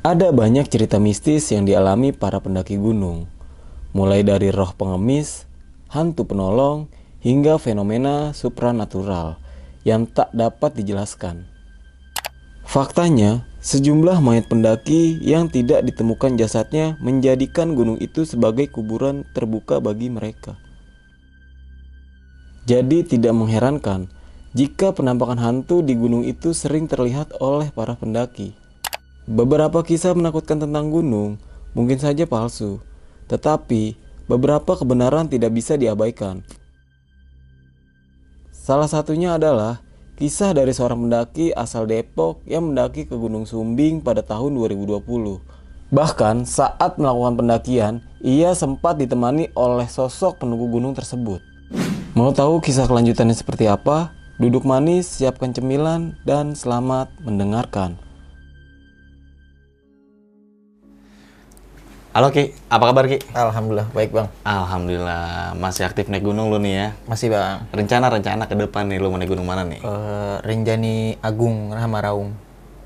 [0.00, 3.28] Ada banyak cerita mistis yang dialami para pendaki gunung,
[3.92, 5.44] mulai dari roh pengemis,
[5.92, 6.88] hantu penolong,
[7.20, 9.36] hingga fenomena supranatural
[9.84, 11.44] yang tak dapat dijelaskan.
[12.64, 20.08] Faktanya, sejumlah mayat pendaki yang tidak ditemukan jasadnya menjadikan gunung itu sebagai kuburan terbuka bagi
[20.08, 20.56] mereka.
[22.64, 24.08] Jadi tidak mengherankan
[24.56, 28.59] jika penampakan hantu di gunung itu sering terlihat oleh para pendaki.
[29.30, 31.38] Beberapa kisah menakutkan tentang gunung
[31.70, 32.82] mungkin saja palsu,
[33.30, 33.94] tetapi
[34.26, 36.42] beberapa kebenaran tidak bisa diabaikan.
[38.50, 39.86] Salah satunya adalah
[40.18, 44.98] kisah dari seorang pendaki asal Depok yang mendaki ke Gunung Sumbing pada tahun 2020.
[45.94, 51.38] Bahkan saat melakukan pendakian, ia sempat ditemani oleh sosok penunggu gunung tersebut.
[52.18, 54.10] Mau tahu kisah kelanjutannya seperti apa?
[54.42, 58.09] Duduk manis, siapkan cemilan, dan selamat mendengarkan.
[62.20, 63.16] Halo Ki, apa kabar Ki?
[63.32, 64.28] Alhamdulillah baik bang.
[64.44, 66.88] Alhamdulillah masih aktif naik gunung lu nih ya.
[67.08, 67.64] Masih bang.
[67.72, 69.80] Rencana-rencana ke depan nih lu mau naik gunung mana nih?
[69.80, 72.36] Uh, Rinjani Agung sama Raung.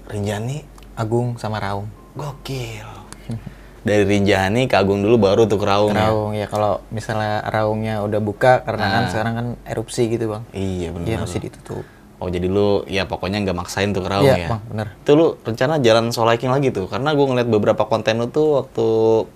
[0.06, 0.62] Rinjani
[0.94, 1.90] Agung sama Raung.
[2.14, 2.86] Gokil.
[3.90, 5.90] Dari Rinjani ke Agung dulu baru tuh ke Raung.
[5.90, 6.14] ya?
[6.14, 10.46] Raung ya kalau misalnya Raungnya udah buka karena kan sekarang kan erupsi gitu bang.
[10.54, 11.06] Iya benar.
[11.10, 11.82] Iya masih ditutup.
[12.24, 14.48] Oh jadi lu ya pokoknya nggak maksain tuh Raung Iya ya?
[14.48, 14.86] bang bener.
[14.96, 16.88] Itu lu rencana jalan solo hiking lagi tuh?
[16.88, 18.86] Karena gue ngeliat beberapa konten lu tuh waktu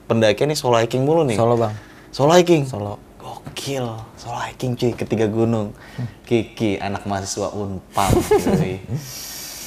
[0.09, 1.37] pendakian nih solo hiking mulu nih.
[1.37, 1.77] Solo bang.
[2.09, 2.65] Solo hiking?
[2.65, 2.97] Solo.
[3.21, 3.85] Gokil,
[4.17, 5.77] solo hiking cuy, ketiga gunung.
[6.25, 8.09] Kiki, anak mahasiswa Unpad
[8.57, 8.81] cuy.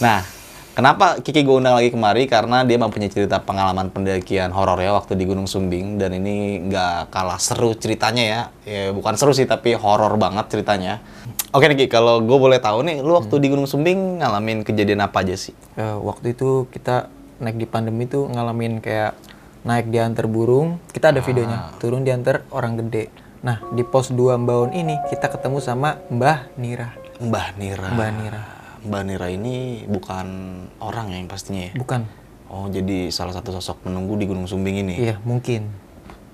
[0.01, 0.25] nah,
[0.73, 2.25] kenapa Kiki gue undang lagi kemari?
[2.25, 6.01] Karena dia mempunyai cerita pengalaman pendakian horor ya waktu di Gunung Sumbing.
[6.01, 8.41] Dan ini nggak kalah seru ceritanya ya.
[8.65, 11.05] Ya bukan seru sih, tapi horor banget ceritanya.
[11.51, 15.03] Oke nih Ki, kalau gue boleh tahu nih, lu waktu di Gunung Sumbing ngalamin kejadian
[15.03, 15.51] apa aja sih?
[15.75, 17.11] Eh, waktu itu kita
[17.43, 19.19] naik di pandemi tuh ngalamin kayak
[19.67, 20.79] naik diantar burung.
[20.95, 21.75] Kita ada videonya.
[21.83, 23.11] Turun diantar orang gede.
[23.43, 26.95] Nah di pos 2 Mbaon ini kita ketemu sama Mbah Nira.
[27.19, 27.87] Mbah Nira.
[27.99, 28.41] Mbah Nira.
[28.87, 30.27] Mbah Nira ini bukan
[30.79, 31.73] orang yang pastinya ya?
[31.75, 32.07] Bukan.
[32.47, 35.03] Oh, jadi salah satu sosok penunggu di Gunung Sumbing ini?
[35.03, 35.67] Iya mungkin.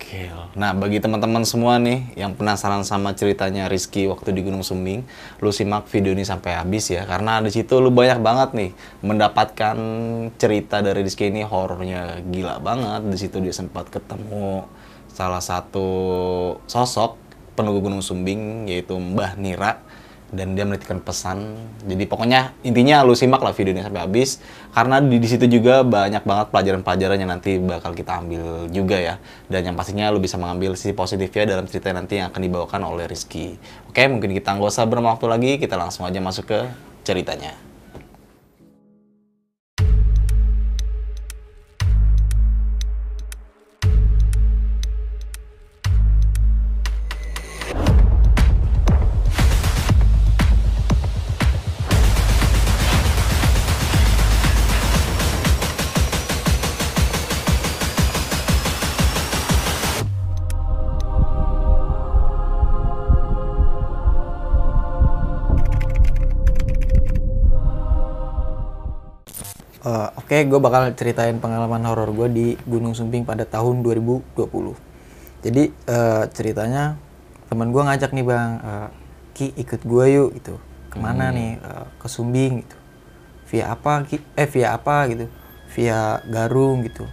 [0.08, 0.56] Gokil.
[0.56, 5.04] Nah, bagi teman-teman semua nih yang penasaran sama ceritanya Rizky waktu di Gunung Sumbing,
[5.44, 8.72] lu simak video ini sampai habis ya, karena di situ lu banyak banget nih
[9.04, 9.76] mendapatkan
[10.40, 13.04] cerita dari Rizky ini horornya gila banget.
[13.04, 14.64] Di situ dia sempat ketemu
[15.12, 15.90] salah satu
[16.72, 17.20] sosok
[17.60, 19.84] penunggu Gunung Sumbing yaitu Mbah Nira
[20.32, 21.56] dan dia menitipkan pesan.
[21.88, 24.44] Jadi pokoknya intinya lu simak lah videonya sampai habis
[24.76, 29.16] karena di, di situ juga banyak banget pelajaran-pelajaran yang nanti bakal kita ambil juga ya.
[29.48, 33.06] Dan yang pastinya lu bisa mengambil sisi positifnya dalam cerita nanti yang akan dibawakan oleh
[33.08, 33.56] Rizky.
[33.88, 36.60] Oke, mungkin kita nggak usah berlama waktu lagi, kita langsung aja masuk ke
[37.08, 37.67] ceritanya.
[70.28, 74.36] Oke, gue bakal ceritain pengalaman horor gue di Gunung Sumbing pada tahun 2020.
[75.40, 77.00] Jadi eh, ceritanya
[77.48, 78.90] teman gue ngajak nih bang, eh,
[79.32, 80.60] Ki ikut gue yuk gitu.
[80.92, 81.64] Ke mana nih?
[81.64, 82.76] Eh, ke Sumbing gitu.
[83.48, 84.04] Via apa?
[84.04, 84.20] Ki?
[84.36, 85.32] Eh via apa gitu?
[85.72, 87.08] Via Garung gitu.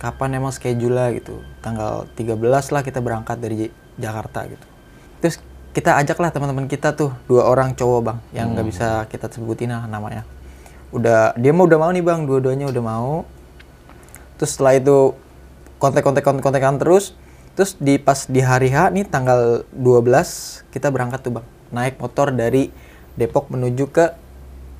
[0.00, 1.44] Kapan emang schedule gitu?
[1.60, 4.64] Tanggal 13 lah kita berangkat dari J- Jakarta gitu.
[5.20, 5.36] Terus
[5.76, 9.84] kita ajaklah teman-teman kita tuh dua orang cowok bang yang nggak bisa kita sebutin lah
[9.84, 10.24] namanya
[10.94, 12.22] udah dia mau udah mau nih bang.
[12.22, 13.26] Dua-duanya udah mau.
[14.38, 15.18] Terus setelah itu
[15.82, 17.18] kontak-kontak kontak-kontakan terus.
[17.58, 21.46] Terus di pas di hari H nih tanggal 12 kita berangkat tuh bang.
[21.74, 22.70] Naik motor dari
[23.14, 24.14] Depok menuju ke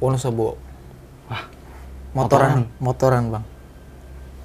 [0.03, 0.59] Wonosobo.
[1.31, 1.47] Wah,
[2.15, 3.45] motoran motoran, bang.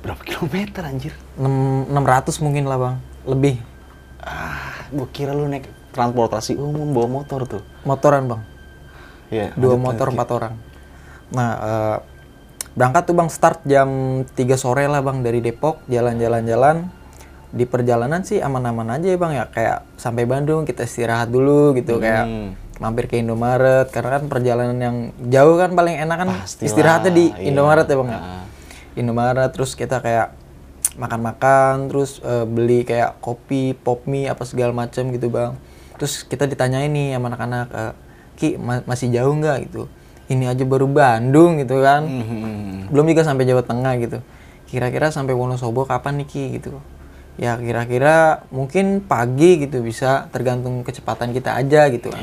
[0.06, 1.14] Berapa kilometer anjir?
[1.42, 2.96] 6, 600 mungkin lah bang.
[3.26, 3.56] Lebih.
[4.22, 7.64] Ah, gua kira lu naik transportasi umum bawa motor tuh.
[7.82, 8.42] motoran bang.
[9.30, 9.54] Iya.
[9.54, 10.54] dua motor empat orang
[11.30, 11.98] nah eh,
[12.74, 13.90] berangkat tuh bang start jam
[14.24, 16.90] 3 sore lah bang dari Depok jalan-jalan-jalan.
[17.50, 19.46] Di perjalanan sih aman-aman aja ya bang ya.
[19.50, 22.50] Kayak sampai Bandung kita istirahat dulu gitu kayak Hmm.
[22.78, 23.90] mampir ke Indomaret.
[23.90, 24.96] Karena kan perjalanan yang
[25.28, 27.50] jauh kan paling enak kan Pastilah, istirahatnya di iya.
[27.50, 28.20] Indomaret ya bang ya?
[28.20, 28.44] Ah.
[28.94, 30.38] Indomaret terus kita kayak
[30.96, 35.58] makan-makan terus eh, beli kayak kopi pop mie apa segala macam gitu bang.
[35.98, 37.94] Terus kita ditanyain nih sama anak-anak eh,
[38.38, 39.58] ki ma- masih jauh nggak?
[39.68, 39.84] Gitu
[40.30, 42.88] ini aja baru Bandung gitu kan Hmm.
[42.90, 44.18] belum juga sampai Jawa Tengah gitu
[44.66, 46.78] kira-kira sampai Wonosobo kapan nih Ki gitu
[47.36, 52.22] ya kira-kira mungkin pagi gitu bisa tergantung kecepatan kita aja gitu kan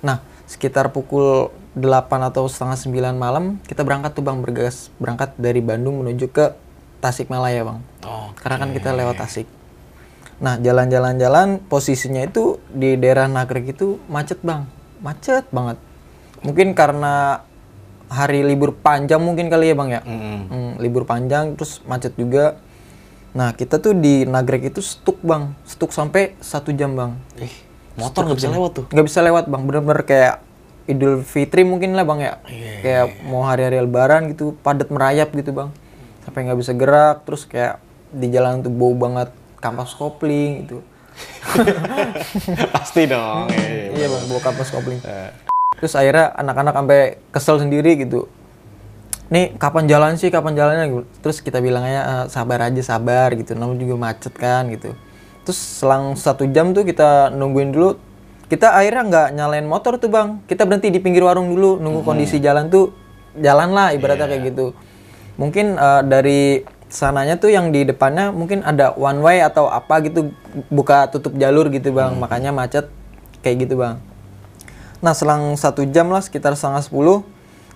[0.00, 1.84] nah sekitar pukul 8
[2.24, 2.78] atau setengah
[3.12, 6.56] 9 malam kita berangkat tuh bang bergegas berangkat dari Bandung menuju ke
[6.98, 9.44] Tasikmalaya bang Oh, karena kan kita lewat Tasik.
[10.38, 14.64] Nah, jalan-jalan-jalan posisinya itu di daerah Nagrek itu macet, Bang.
[14.98, 15.76] Macet banget.
[16.42, 17.42] Mungkin karena
[18.08, 20.00] hari libur panjang mungkin kali ya, Bang ya.
[20.02, 22.56] Hmm, libur panjang terus macet juga.
[23.36, 25.52] Nah, kita tuh di Nagrek itu stuk, Bang.
[25.68, 27.20] Stuk sampai satu jam, Bang.
[27.36, 27.52] Ih,
[28.00, 28.84] motor nggak bisa lewat tuh.
[28.88, 29.62] Nggak bisa lewat, Bang.
[29.68, 30.34] Bener-bener kayak
[30.88, 32.40] Idul Fitri mungkin lah, Bang ya.
[32.80, 35.76] kayak mau hari-hari lebaran gitu, padat merayap gitu, Bang.
[36.24, 39.28] Sampai nggak bisa gerak, terus kayak di jalan tuh bau banget
[39.60, 40.80] kampas kopling gitu.
[42.74, 43.50] Pasti dong.
[43.52, 43.76] Iya.
[43.98, 45.02] Iya bang, bawa kampas kopling.
[45.78, 48.26] Terus akhirnya anak-anak sampai kesel sendiri gitu.
[49.28, 51.04] Nih kapan jalan sih, kapan jalannya?
[51.20, 53.52] Terus kita bilang aja "Eh, sabar aja, sabar gitu.
[53.54, 54.96] Namun juga macet kan gitu.
[55.44, 58.00] Terus selang satu jam tuh kita nungguin dulu.
[58.48, 60.40] Kita akhirnya nggak nyalain motor tuh bang.
[60.48, 62.96] Kita berhenti di pinggir warung dulu, nunggu kondisi jalan tuh
[63.36, 64.72] jalan lah ibaratnya kayak gitu.
[65.36, 66.40] Mungkin eh, dari
[66.88, 70.32] sananya tuh yang di depannya mungkin ada one way atau apa gitu
[70.72, 72.16] buka tutup jalur gitu bang.
[72.16, 72.88] Makanya macet
[73.44, 74.07] kayak gitu bang.
[74.98, 77.22] Nah selang satu jam lah sekitar setengah sepuluh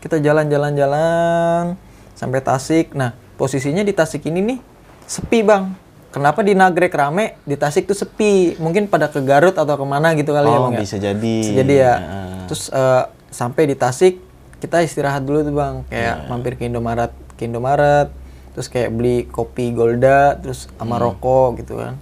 [0.03, 1.79] kita jalan-jalan-jalan
[2.19, 2.95] sampai Tasik.
[2.99, 4.59] Nah posisinya di Tasik ini nih
[5.07, 5.71] sepi bang.
[6.13, 8.61] Kenapa di Nagrek rame, di Tasik tuh sepi?
[8.61, 10.81] Mungkin pada ke Garut atau ke mana gitu kali ya Oh, bang ya?
[10.85, 11.37] bisa jadi.
[11.41, 11.95] Bisa jadi ya.
[11.97, 12.33] Heeh.
[12.53, 14.21] Terus eh, sampai di Tasik
[14.61, 15.75] kita istirahat dulu tuh bang.
[15.89, 18.13] Kayak mampir ke Indomaret, ke Indomaret.
[18.53, 21.97] Terus kayak beli kopi Golda, terus sama rokok gitu kan.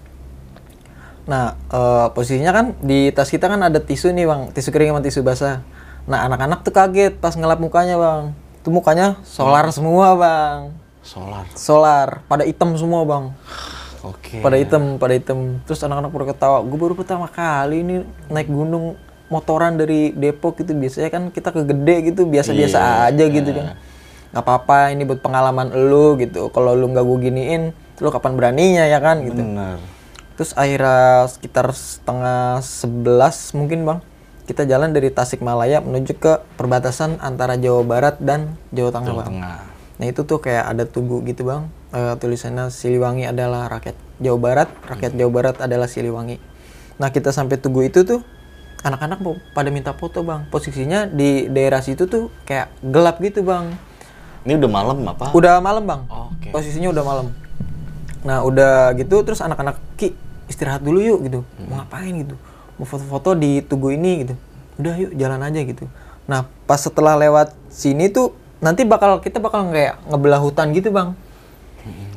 [1.30, 5.00] Nah, eh, posisinya kan di tas kita kan ada tisu nih bang, tisu kering sama
[5.06, 5.62] tisu basah.
[6.10, 8.34] Nah, anak-anak tuh kaget pas ngelap mukanya bang.
[8.66, 10.74] Tuh mukanya solar semua bang,
[11.06, 11.46] Solar.
[11.54, 13.30] solar, pada hitam semua bang.
[14.02, 14.42] Oke.
[14.42, 15.62] Pada hitam, pada hitam.
[15.68, 16.58] Terus anak-anak pada ketawa.
[16.66, 17.94] Gue baru pertama kali ini
[18.26, 18.98] naik gunung
[19.30, 20.74] motoran dari Depok gitu.
[20.74, 23.78] Biasanya kan kita ke gede gitu, biasa-biasa aja gitu kan.
[24.34, 26.50] Gak apa-apa, ini buat pengalaman lu gitu.
[26.50, 27.62] Kalau lu nggak gue giniin,
[28.02, 29.40] lu kapan beraninya ya kan gitu.
[29.40, 29.99] Bener.
[30.40, 33.98] Terus akhirnya sekitar setengah sebelas mungkin bang,
[34.48, 39.28] kita jalan dari Tasikmalaya menuju ke perbatasan antara Jawa Barat dan Jawa Tengah bang.
[39.36, 39.58] Tengah.
[40.00, 44.68] Nah itu tuh kayak ada tugu gitu bang, Eh, tulisannya Siliwangi adalah rakyat Jawa Barat,
[44.86, 46.40] rakyat Jawa Barat adalah Siliwangi.
[47.02, 48.24] Nah kita sampai tugu itu tuh
[48.86, 50.48] anak-anak mau pada minta foto bang.
[50.48, 53.76] Posisinya di daerah situ tuh kayak gelap gitu bang.
[54.48, 55.36] Ini udah malam apa?
[55.36, 56.00] Udah malam bang.
[56.08, 56.48] Oke.
[56.48, 57.26] Posisinya udah malam.
[58.22, 61.40] Nah udah gitu terus anak-anak ki istirahat dulu yuk gitu.
[61.70, 62.34] Mau ngapain gitu?
[62.76, 64.34] Mau foto-foto di tugu ini gitu.
[64.82, 65.86] Udah yuk jalan aja gitu.
[66.26, 71.14] Nah pas setelah lewat sini tuh nanti bakal kita bakal kayak ngebelah hutan gitu bang.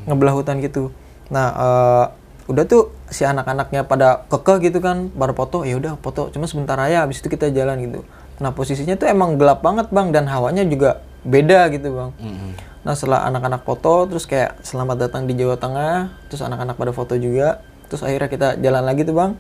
[0.10, 0.90] Ngebelah hutan gitu.
[1.30, 2.06] Nah eh,
[2.52, 6.76] udah tuh si anak-anaknya pada kekeh gitu kan pada foto ya udah foto cuma sebentar
[6.76, 8.04] aja habis itu kita jalan gitu
[8.42, 12.12] nah posisinya tuh emang gelap banget bang dan hawanya juga beda gitu bang
[12.84, 17.16] nah setelah anak-anak foto terus kayak selamat datang di Jawa Tengah terus anak-anak pada foto
[17.16, 17.64] juga
[17.94, 19.32] terus akhirnya kita jalan lagi tuh bang.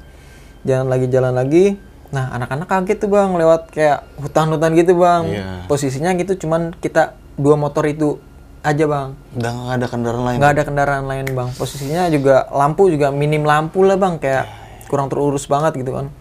[0.61, 1.65] Jalan lagi jalan lagi.
[2.13, 5.23] Nah anak-anak kaget tuh bang lewat kayak hutan-hutan gitu bang.
[5.25, 5.49] Iya.
[5.65, 8.21] posisinya gitu cuman kita dua motor itu
[8.61, 9.17] aja bang.
[9.33, 10.37] Udah nggak ada kendaraan lain.
[10.37, 11.49] nggak ada kendaraan lain bang.
[11.57, 14.21] Posisinya juga lampu juga minim lampu lah bang.
[14.21, 14.45] Kayak
[14.85, 16.13] kurang terurus banget gitu kan.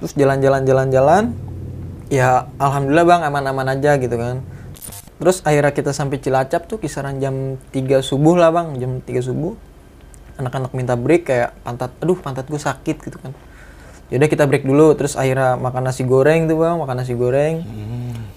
[0.00, 1.24] Terus jalan-jalan jalan-jalan.
[2.08, 4.40] Ya alhamdulillah bang aman-aman aja gitu kan.
[5.20, 8.80] Terus akhirnya kita sampai Cilacap tuh kisaran jam 3 subuh lah bang.
[8.80, 9.52] Jam 3 subuh
[10.40, 13.36] anak-anak minta break kayak pantat aduh pantat gue sakit gitu kan.
[14.10, 17.62] Yaudah kita break dulu terus akhirnya makan nasi goreng tuh bang makan nasi goreng.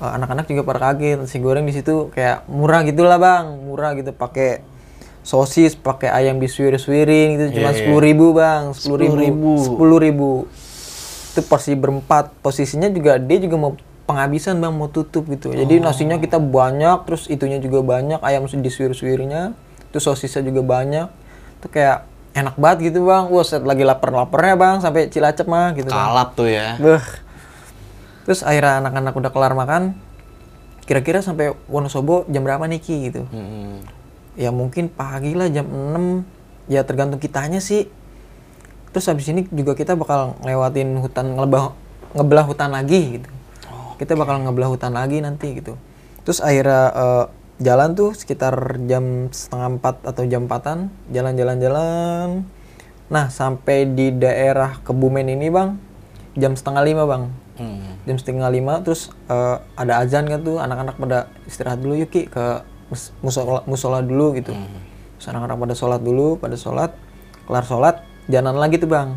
[0.04, 4.12] Eh, anak-anak juga pada kaget nasi goreng di situ kayak murah gitulah bang murah gitu
[4.12, 4.60] pakai
[5.24, 10.32] sosis pakai ayam disuir-suirin gitu cuma sepuluh ribu bang sepuluh ribu sepuluh ribu.
[11.34, 13.72] itu porsi berempat posisinya juga dia juga mau
[14.04, 15.50] penghabisan bang mau tutup gitu.
[15.56, 19.56] Jadi nasinya kita banyak terus itunya juga banyak ayam disuir-suirnya
[19.90, 21.08] terus sosisnya juga banyak
[21.64, 22.04] itu kayak
[22.36, 25.96] enak banget gitu bang wah set lagi lapar-laparnya bang sampai Cilacap mah gitu bang.
[25.96, 26.76] Kalap tuh ya.
[26.76, 27.06] Beuh.
[28.28, 29.96] Terus akhirnya anak-anak udah kelar makan,
[30.84, 33.24] kira-kira sampai Wonosobo jam berapa nih Ki gitu.
[33.32, 33.84] Mm-mm.
[34.36, 37.88] Ya mungkin pagi lah jam 6, ya tergantung kitanya sih.
[38.92, 41.76] Terus habis ini juga kita bakal ngelewatin hutan ngelebah,
[42.16, 43.30] ngebelah hutan lagi gitu.
[44.00, 45.76] Kita bakal ngebelah hutan lagi nanti gitu.
[46.24, 47.26] Terus akhirnya eh,
[47.62, 52.48] jalan tuh sekitar jam setengah empat atau jam empatan, jalan-jalan-jalan.
[53.12, 55.78] Nah sampai di daerah Kebumen ini bang,
[56.34, 58.10] jam setengah lima bang Mm.
[58.10, 62.26] jam setengah lima terus eh, ada azan kan tuh anak-anak pada istirahat dulu yuk Ki
[62.26, 64.58] ke mus- musola musola dulu gitu
[65.22, 66.92] Terus anak-anak pada sholat dulu, pada sholat,
[67.48, 67.96] kelar sholat,
[68.28, 69.16] jalan lagi tuh bang.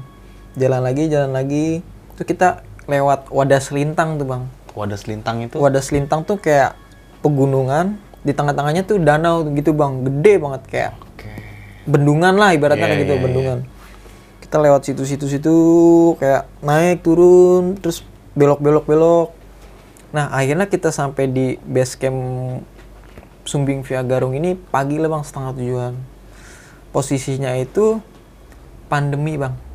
[0.54, 1.82] Jalan lagi, jalan lagi.
[2.14, 2.48] Terus kita
[2.86, 4.46] lewat wadah selintang tuh bang.
[4.78, 5.58] Wadah selintang itu.
[5.58, 6.78] Wadah selintang tuh kayak
[7.26, 11.30] pegunungan, di tengah-tengahnya tuh danau gitu bang, gede banget kayak Oke.
[11.86, 13.58] bendungan lah ibaratnya kayak gitu iya, bendungan.
[14.42, 15.56] Kita lewat situ-situ situ
[16.18, 18.02] kayak naik turun terus
[18.34, 19.28] belok belok belok
[20.14, 22.18] nah akhirnya kita sampai di base camp
[23.46, 25.94] Sumbing Via Garung ini pagi lah bang setengah tujuan.
[26.90, 28.02] Posisinya itu
[28.90, 29.65] pandemi bang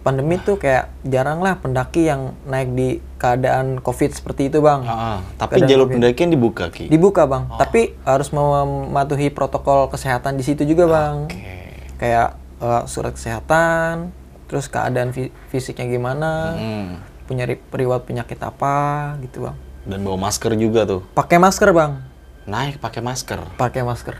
[0.00, 4.92] pandemi tuh kayak jarang lah pendaki yang naik di keadaan covid seperti itu bang Ah,
[4.92, 5.18] ah.
[5.36, 5.94] tapi Keadaan jalur COVID.
[5.94, 6.84] pendakian dibuka ki.
[6.86, 11.52] dibuka bang tapi harus mematuhi protokol kesehatan di situ juga bang Oke.
[11.96, 12.28] kayak
[12.58, 14.08] eh, surat kesehatan
[14.46, 16.88] terus keadaan fi- fisiknya gimana Hmm.
[17.24, 18.74] punya ri- periwat penyakit apa
[19.20, 21.04] gitu bang Dan bawa masker juga tuh.
[21.10, 22.00] pakai masker bang
[22.42, 23.38] Naik pakai masker.
[23.54, 24.16] pakai masker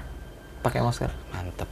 [0.60, 1.68] pakai masker Mantep.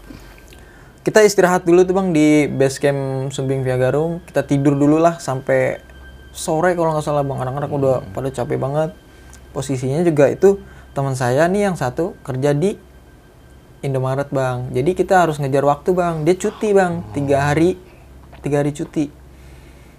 [1.09, 5.17] Kita istirahat dulu tuh bang di base camp Sumbing Via Garung kita tidur dulu lah
[5.17, 5.81] sampai
[6.37, 7.49] sore kalau nggak salah bang.
[7.49, 8.93] Anak-anak udah pada capek banget.
[9.57, 10.61] Posisinya juga itu
[10.93, 12.77] teman saya nih yang satu kerja di
[13.81, 14.69] Indomaret bang.
[14.69, 16.29] Jadi kita harus ngejar waktu bang.
[16.29, 17.81] Dia cuti bang tiga hari
[18.45, 19.09] tiga hari cuti.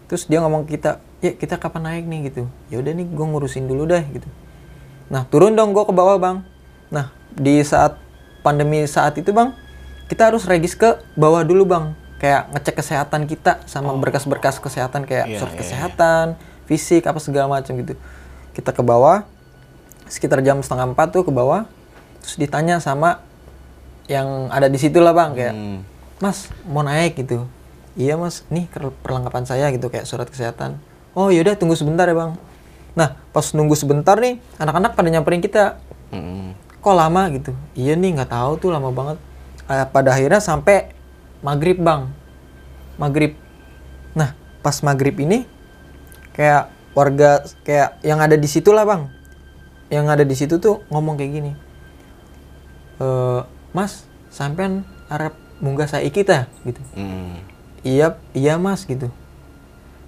[0.06, 2.20] Terus dia ngomong ke kita ya kita kapan naik nih?
[2.30, 2.46] Gitu.
[2.70, 4.30] Ya udah nih gue ngurusin dulu deh gitu.
[5.10, 6.46] Nah turun dong gue ke bawah bang.
[6.94, 7.98] Nah di saat
[8.46, 9.58] pandemi saat itu bang
[10.10, 11.86] kita harus regis ke bawah dulu bang.
[12.20, 16.26] Kayak ngecek kesehatan kita sama berkas-berkas kesehatan kayak Iya, surat iya, kesehatan
[16.68, 17.96] fisik apa segala macam gitu.
[18.52, 19.24] Kita ke bawah
[20.10, 21.70] sekitar jam setengah empat tuh ke bawah
[22.20, 23.22] terus ditanya sama
[24.10, 25.80] yang ada di situ lah bang kayak Hmm.
[26.20, 27.46] mas mau naik gitu?
[27.96, 28.44] Iya mas.
[28.50, 28.68] Nih
[29.06, 30.82] perlengkapan saya gitu kayak surat kesehatan.
[31.14, 32.36] Oh yaudah tunggu sebentar ya bang.
[32.98, 35.78] Nah pas nunggu sebentar nih anak-anak pada nyamperin kita.
[36.10, 36.58] Hmm.
[36.82, 37.30] kok lama?
[37.30, 37.54] gitu.
[37.78, 39.29] Iya nih nggak tahu tuh lama banget
[39.70, 40.90] Eh, pada akhirnya sampai
[41.46, 42.10] maghrib bang.
[42.98, 43.38] Maghrib.
[44.18, 44.34] Nah
[44.66, 45.46] pas maghrib ini
[46.34, 49.14] kayak warga kayak yang ada di situ lah bang.
[49.94, 51.52] Yang ada di situ tuh ngomong kayak gini.
[52.98, 56.82] Eh mas sampean Arab munggah saya kita gitu.
[56.98, 57.38] Hmm.
[57.86, 59.14] iya iya mas gitu.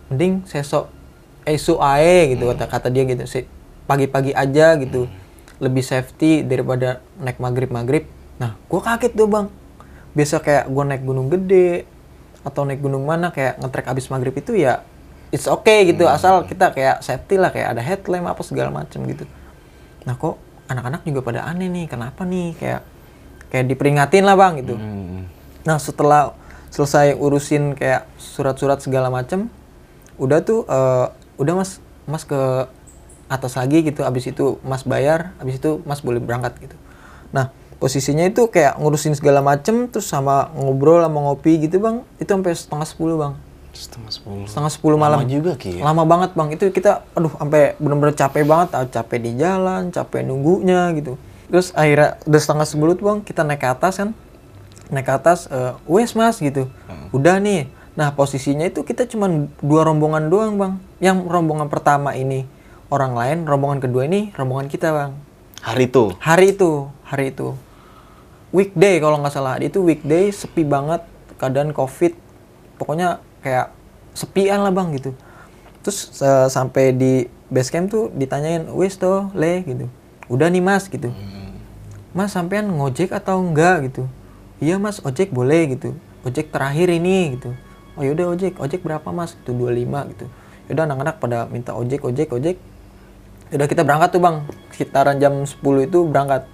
[0.09, 0.89] Mending sesok
[1.45, 3.29] esok ae gitu kata kata dia gitu.
[3.85, 5.05] Pagi-pagi aja gitu.
[5.61, 8.09] Lebih safety daripada naik maghrib maghrib
[8.41, 9.47] nah gua kaget tuh bang
[10.17, 11.85] biasa kayak gua naik gunung gede
[12.41, 14.81] atau naik gunung mana kayak ngetrek abis maghrib itu ya
[15.29, 19.29] it's okay gitu asal kita kayak safety lah kayak ada headlamp apa segala macem gitu
[20.01, 22.81] nah kok anak-anak juga pada aneh nih kenapa nih kayak
[23.53, 25.29] kayak diperingatin lah bang gitu Hmm.
[25.61, 26.33] Nah setelah
[26.73, 29.51] selesai urusin kayak surat-surat segala macem,
[30.17, 31.07] udah tuh eh,
[31.37, 31.77] udah mas
[32.09, 32.39] mas ke
[33.29, 34.01] atas lagi gitu.
[34.01, 36.77] Abis itu mas bayar, abis itu mas boleh berangkat gitu.
[37.29, 42.05] Nah posisinya itu kayak ngurusin segala macem, terus sama ngobrol sama ngopi gitu bang.
[42.21, 43.33] Itu sampai setengah sepuluh bang,
[43.73, 44.45] Setengah sepuluh.
[44.45, 45.17] setengah sepuluh malam.
[45.19, 45.81] Lama juga ki.
[45.81, 45.83] ya?
[45.83, 46.47] Lama banget bang.
[46.53, 48.69] Itu kita, aduh sampai bener-bener capek banget.
[48.77, 51.17] ah, Capek di jalan, capek nunggunya gitu.
[51.49, 54.13] Terus akhirnya udah setengah sepuluh tuh bang, kita naik ke atas kan.
[54.93, 56.69] Naik ke atas, eh, wes mas gitu.
[57.09, 57.65] Udah nih.
[57.91, 59.27] Nah posisinya itu kita cuma
[59.59, 60.73] dua rombongan doang bang.
[61.01, 62.45] Yang rombongan pertama ini
[62.87, 65.11] orang lain, rombongan kedua ini rombongan kita bang.
[65.63, 66.03] Hari itu.
[66.19, 66.71] Hari itu,
[67.03, 67.55] hari itu.
[68.51, 69.55] Weekday kalau nggak salah.
[69.63, 71.03] Itu weekday sepi banget
[71.39, 72.15] keadaan covid.
[72.75, 73.71] Pokoknya kayak
[74.11, 75.15] sepian lah bang gitu.
[75.81, 79.85] Terus eh, sampai di base camp tuh ditanyain, wes toh le gitu.
[80.27, 81.09] Udah nih mas gitu.
[82.11, 84.03] Mas sampean ngojek atau enggak gitu?
[84.59, 85.95] Iya mas ojek boleh gitu.
[86.27, 87.55] Ojek terakhir ini gitu.
[87.95, 89.35] Oh yaudah ojek, ojek berapa mas?
[89.35, 90.25] Itu 25 gitu.
[90.71, 92.55] Yaudah anak-anak pada minta ojek, ojek, ojek.
[93.51, 96.47] Udah kita berangkat tuh bang, sekitaran jam 10 itu berangkat.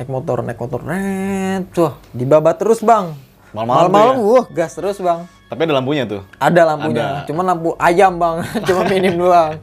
[0.00, 3.12] Naik motor, naik motor, net, tuh dibabat terus bang.
[3.52, 4.32] Malam-malam Malam-malam, ya?
[4.32, 5.28] wah gas terus bang.
[5.52, 6.24] Tapi ada lampunya tuh.
[6.40, 7.28] Ada lampunya, Ada.
[7.28, 9.60] cuman lampu ayam bang, cuma minim doang.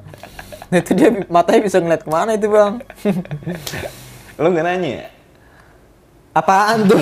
[0.70, 2.78] Nah, itu dia matanya bisa ngeliat ke mana itu bang.
[4.46, 5.06] Lo nggak nanya ya?
[6.38, 7.02] Apaan tuh?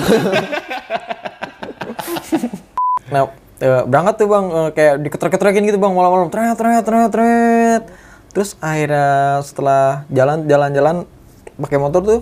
[3.12, 7.82] nah, eh, berangkat tuh bang, eh, kayak diketrek-ketrekin gitu bang malam-malam, tret, tret, tret, tret.
[8.32, 11.04] Terus akhirnya setelah jalan, jalan-jalan
[11.60, 12.20] pakai motor tuh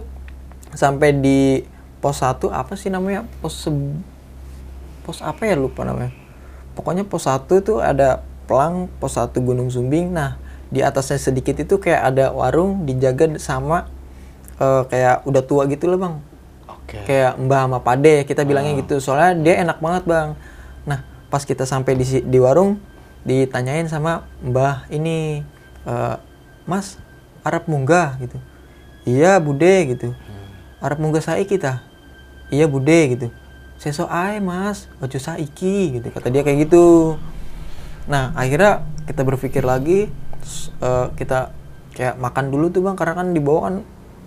[0.74, 1.62] sampai di
[1.98, 3.24] pos 1 apa sih namanya?
[3.40, 3.98] Pos se-
[5.06, 6.12] pos apa ya lupa namanya.
[6.76, 10.12] Pokoknya pos 1 tuh ada pelang pos 1 Gunung Sumbing.
[10.12, 10.36] Nah,
[10.68, 13.88] di atasnya sedikit itu kayak ada warung dijaga sama
[14.60, 16.16] eh, kayak udah tua gitu loh, Bang
[16.84, 17.00] Oke.
[17.08, 20.28] kayak mbah sama pade kita bilangnya gitu soalnya dia enak banget bang
[20.84, 21.00] nah
[21.32, 22.76] pas kita sampai di di warung
[23.24, 25.40] ditanyain sama mbah ini
[25.88, 26.16] eh,
[26.68, 27.00] mas
[27.40, 28.36] Arab munggah gitu
[29.08, 30.12] iya bude gitu
[30.84, 31.80] Arab munggah saya kita
[32.52, 33.26] iya bude gitu.
[33.80, 34.86] Sesok ae mas.
[35.00, 36.06] Ojo saiki gitu.
[36.12, 37.16] Kata dia kayak gitu.
[38.06, 41.50] Nah akhirnya kita berpikir lagi terus, eh, kita
[41.96, 42.96] kayak makan dulu tuh bang.
[42.96, 43.74] Karena kan di bawah kan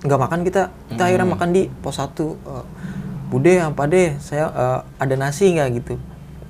[0.04, 0.64] nggak makan kita.
[0.94, 2.36] Kita akhirnya makan di pos satu.
[2.36, 2.66] Eh,
[3.28, 5.96] bude apa deh saya eh, ada nasi nggak gitu?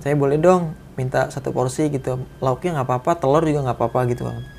[0.02, 2.24] Saya boleh dong minta satu porsi gitu.
[2.42, 4.57] Lauknya nggak apa-apa telur juga nggak apa-apa gitu bang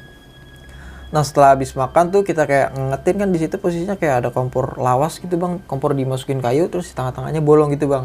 [1.09, 4.77] Nah setelah habis makan tuh kita kayak ngetin kan di situ posisinya kayak ada kompor
[4.77, 8.05] lawas gitu bang, kompor dimasukin kayu terus di tengah-tengahnya bolong gitu bang.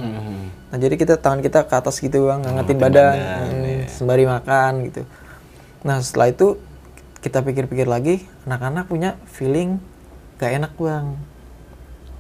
[0.72, 5.02] Nah jadi kita tangan kita ke atas gitu bang, ngetin badan, hmm, sembari makan gitu.
[5.84, 6.56] Nah setelah itu
[7.20, 9.84] kita pikir-pikir lagi, anak-anak punya feeling
[10.40, 11.20] gak enak bang,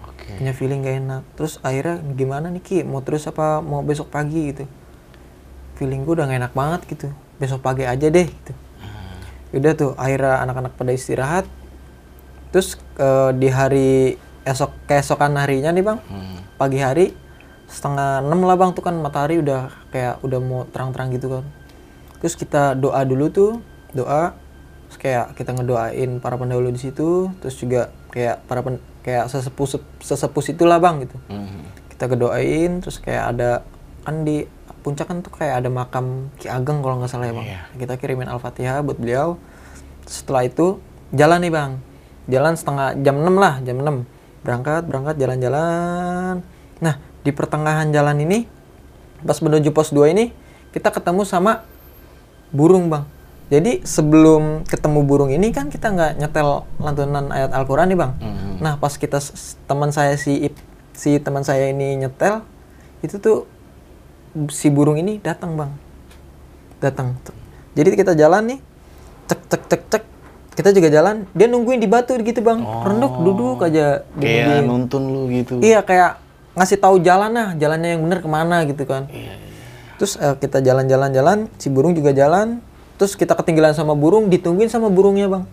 [0.04, 0.36] Oke.
[0.36, 1.24] punya feeling gak enak.
[1.40, 4.68] Terus akhirnya gimana nih Ki, mau terus apa mau besok pagi gitu?
[5.80, 7.08] Feeling gue udah gak enak banget gitu,
[7.40, 8.52] besok pagi aja deh gitu
[9.54, 11.46] udah tuh akhirnya anak-anak pada istirahat.
[12.52, 16.00] Terus eh, di hari esok keesokan harinya nih bang
[16.60, 17.16] pagi hari
[17.72, 21.46] setengah enam lah bang tuh kan matahari udah kayak udah mau terang-terang gitu kan.
[22.20, 23.52] Terus kita doa dulu tuh
[23.96, 24.36] doa.
[24.92, 27.34] Terus kayak kita ngedoain para pendahulu di situ.
[27.42, 31.18] Terus juga kayak para pen, kayak sesepuh sesepuh itulah bang gitu.
[31.30, 31.82] Mhm.
[31.94, 33.62] kita kedoain terus kayak ada
[34.02, 34.50] kan di
[34.84, 37.46] puncak kan tuh kayak ada makam Ki Ageng kalau nggak salah ya bang.
[37.48, 37.62] Iya.
[37.80, 39.40] kita kirimin al-fatihah buat beliau.
[40.04, 40.84] Setelah itu
[41.16, 41.72] jalan nih bang.
[42.28, 46.44] Jalan setengah jam 6 lah jam 6 berangkat berangkat jalan-jalan.
[46.84, 48.46] Nah di pertengahan jalan ini
[49.24, 50.36] pas menuju pos 2 ini
[50.76, 51.64] kita ketemu sama
[52.52, 53.08] burung bang.
[53.48, 58.12] Jadi sebelum ketemu burung ini kan kita nggak nyetel lantunan ayat Al-Quran nih bang.
[58.20, 58.52] Mhm.
[58.64, 59.20] nah pas kita
[59.68, 60.52] teman saya si
[60.96, 62.46] si teman saya ini nyetel
[63.04, 63.44] itu tuh
[64.50, 65.72] si burung ini datang bang
[66.82, 67.16] datang
[67.74, 68.60] jadi kita jalan nih
[69.30, 70.04] cek cek cek cek
[70.54, 74.22] kita juga jalan dia nungguin di batu gitu bang renduk duduk aja Oh.
[74.22, 74.66] Kayak dinungguin.
[74.70, 75.54] nuntun lu gitu.
[75.58, 76.22] Iya kayak
[76.54, 79.10] ngasih tahu jalan lah, jalannya yang bener ke mana gitu kan.
[79.10, 79.34] Iya,
[79.98, 82.62] Terus eh, kita jalan-jalan-jalan, si burung juga jalan.
[83.02, 85.44] Terus kita ketinggalan sama burung, ditungguin sama burungnya bang.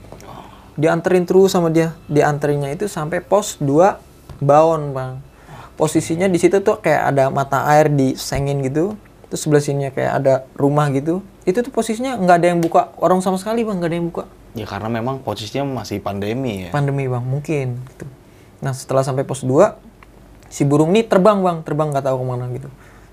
[0.77, 3.97] Dianterin terus sama dia, dianterinnya itu sampai pos 2
[4.45, 5.13] baon bang.
[5.81, 9.01] Posisinya di situ tuh kayak ada mata air disengin gitu.
[9.33, 11.25] Terus sebelah sini kayak ada rumah gitu.
[11.49, 14.25] Itu tuh posisinya nggak ada yang buka, orang sama sekali bang nggak ada yang buka.
[14.51, 16.71] Ya karena memang posisinya masih pandemi ya.
[16.75, 18.05] pandemi bang mungkin gitu.
[18.59, 19.79] nah setelah sampai pos 2
[20.51, 22.69] si burung ini terbang bang terbang nggak tahu ke mana gitu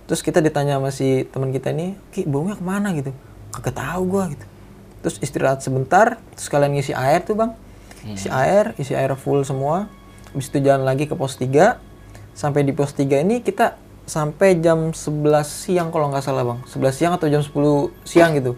[0.09, 3.13] terus kita ditanya sama si teman kita ini ki burungnya ke mana gitu
[3.53, 4.45] kagak tahu gua gitu
[5.05, 7.51] terus istirahat sebentar terus kalian ngisi air tuh bang
[8.09, 9.85] isi air isi air full semua
[10.33, 11.77] habis itu jalan lagi ke pos 3
[12.37, 16.93] sampai di pos 3 ini kita sampai jam 11 siang kalau nggak salah bang 11
[16.93, 17.49] siang atau jam 10
[18.05, 18.53] siang gitu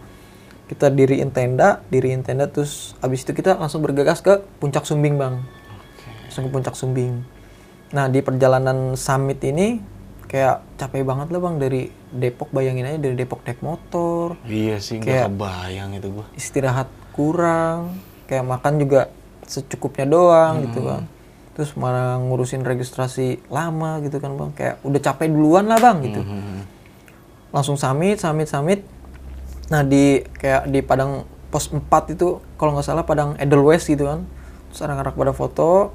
[0.69, 5.41] kita diriin tenda, diriin tenda terus abis itu kita langsung bergegas ke puncak Sumbing bang,
[6.29, 7.25] langsung ke puncak Sumbing.
[7.89, 9.81] Nah di perjalanan summit ini
[10.29, 15.01] kayak capek banget lah bang dari Depok bayangin aja dari Depok naik motor, Iya sih,
[15.01, 16.25] nggak kebayang itu gua.
[16.37, 16.85] istirahat
[17.17, 17.97] kurang,
[18.29, 19.09] kayak makan juga
[19.49, 21.09] secukupnya doang gitu kan.
[21.59, 26.23] Terus malah ngurusin registrasi lama gitu kan bang, kayak udah capek duluan lah bang gitu.
[26.23, 26.79] Mhm.
[27.51, 28.79] langsung summit, summit, summit.
[29.67, 34.23] Nah di kayak di Padang pos 4 itu kalau nggak salah Padang Edelweiss gitu kan.
[34.71, 35.91] Terus anak-anak pada foto.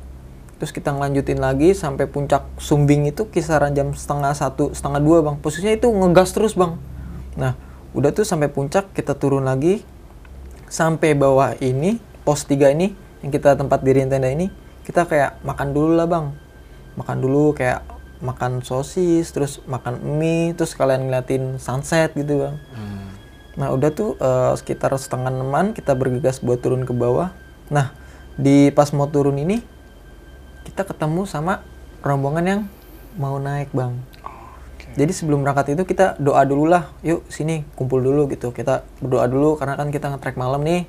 [0.60, 5.40] Terus kita ngelanjutin lagi sampai puncak Sumbing itu kisaran jam setengah satu, setengah dua bang.
[5.40, 6.76] Posisinya itu ngegas terus bang.
[7.40, 7.56] Nah
[7.96, 9.80] udah tuh sampai puncak kita turun lagi
[10.66, 14.50] sampai bawah ini pos 3 ini yang kita tempat diriin tenda ini
[14.84, 16.26] kita kayak makan dulu lah bang
[16.94, 17.82] makan dulu kayak
[18.22, 23.10] makan sosis terus makan mie terus kalian ngeliatin sunset gitu bang Hmm.
[23.58, 27.34] nah udah tuh eh, sekitar setengah enaman kita bergegas buat turun ke bawah
[27.72, 27.90] nah
[28.38, 29.62] di pas mau turun ini
[30.64, 31.60] kita ketemu sama
[32.00, 32.60] rombongan yang
[33.18, 33.94] mau naik bang
[34.94, 38.54] jadi sebelum berangkat itu kita doa dulu lah, yuk sini kumpul dulu gitu.
[38.54, 40.86] Kita berdoa dulu karena kan kita nge-track malam nih.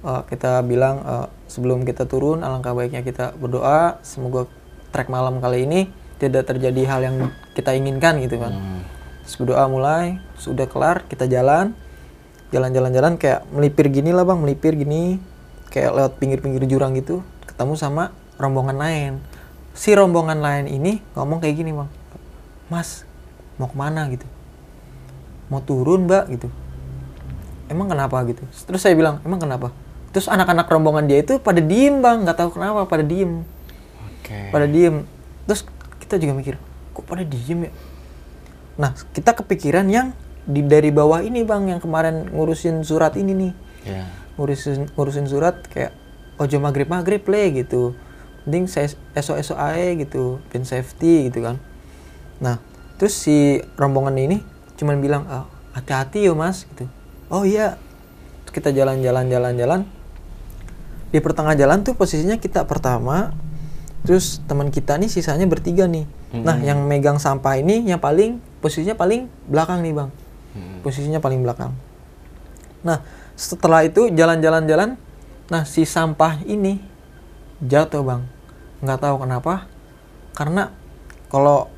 [0.00, 4.48] Eh, kita bilang eh, sebelum kita turun alangkah baiknya kita berdoa semoga
[4.96, 7.16] trek malam kali ini tidak terjadi hal yang
[7.52, 8.52] kita inginkan gitu kan.
[8.56, 8.80] Hmm.
[9.28, 11.76] Terus berdoa mulai, sudah kelar kita jalan,
[12.48, 15.20] jalan-jalan-jalan kayak melipir gini lah bang, melipir gini,
[15.68, 19.12] kayak lewat pinggir-pinggir jurang gitu, ketemu sama rombongan lain.
[19.76, 21.88] Si rombongan lain ini ngomong kayak gini bang,
[22.72, 23.04] Mas
[23.60, 24.24] mau ke mana gitu?
[25.52, 26.48] Mau turun mbak gitu.
[27.68, 28.42] Emang kenapa gitu?
[28.48, 29.70] Terus saya bilang emang kenapa?
[30.10, 33.46] Terus anak-anak rombongan dia itu pada diem bang, nggak tahu kenapa pada diem.
[34.30, 34.50] Oke.
[34.50, 35.06] pada diem.
[35.46, 35.66] Terus
[36.02, 36.54] kita juga mikir
[36.94, 37.72] kok pada diem ya?
[38.78, 40.14] Nah kita kepikiran yang
[40.46, 43.52] di dari bawah ini bang yang kemarin ngurusin surat ini nih.
[43.80, 44.04] Ya.
[44.36, 45.92] ngurusin ngurusin surat kayak
[46.40, 47.94] ojo maghrib maghrib le gitu.
[48.48, 50.42] Mending saya esok esok ae gitu.
[50.50, 51.62] Pin safety gitu kan.
[52.42, 52.58] Nah
[52.98, 54.38] terus si rombongan ini
[54.80, 55.46] cuman bilang "Ah,
[55.76, 56.88] hati-hati yo mas gitu.
[57.30, 57.76] Oh iya.
[58.48, 59.80] Terus kita jalan-jalan jalan-jalan
[61.10, 63.34] di pertengah jalan tuh posisinya kita pertama
[64.00, 66.08] terus teman kita nih sisanya bertiga nih.
[66.30, 70.10] Nah yang megang sampah ini yang paling posisinya paling belakang nih bang.
[70.80, 71.74] Posisinya paling belakang.
[72.86, 73.04] Nah
[73.36, 74.90] setelah itu jalan-jalan jalan.
[75.50, 76.80] Nah si sampah ini
[77.60, 78.22] jatuh bang.
[78.80, 79.68] Nggak tahu kenapa
[80.32, 80.72] karena
[81.28, 81.68] kalau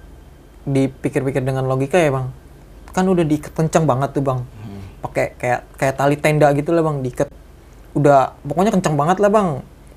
[0.63, 2.31] dipikir-pikir dengan logika ya bang
[2.93, 4.41] kan udah diikat kencang banget tuh bang.
[5.03, 7.27] Pakai kayak kayak tali tenda gitu lah bang diikat
[7.93, 9.49] udah pokoknya kencang banget lah bang.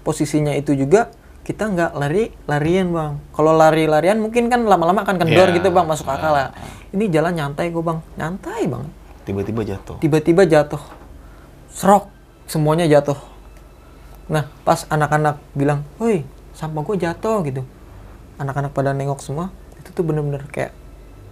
[0.06, 1.10] Posisinya itu juga
[1.46, 3.12] kita nggak lari larian bang.
[3.32, 5.62] Kalau lari larian mungkin kan lama-lama akan kendor Iya.
[5.62, 6.50] gitu bang masuk akal lah.
[6.92, 8.00] Ini jalan nyantai gue bang.
[8.18, 8.86] Nyantai bang.
[9.26, 9.98] Tiba-tiba jatuh.
[9.98, 10.82] tiba-tiba jatuh.
[11.74, 12.10] Serok
[12.46, 13.18] semuanya jatuh.
[14.30, 17.62] Nah pas anak-anak bilang woi sampah gue jatuh gitu.
[18.38, 20.74] Anak-anak pada nengok semua itu tuh bener-bener kayak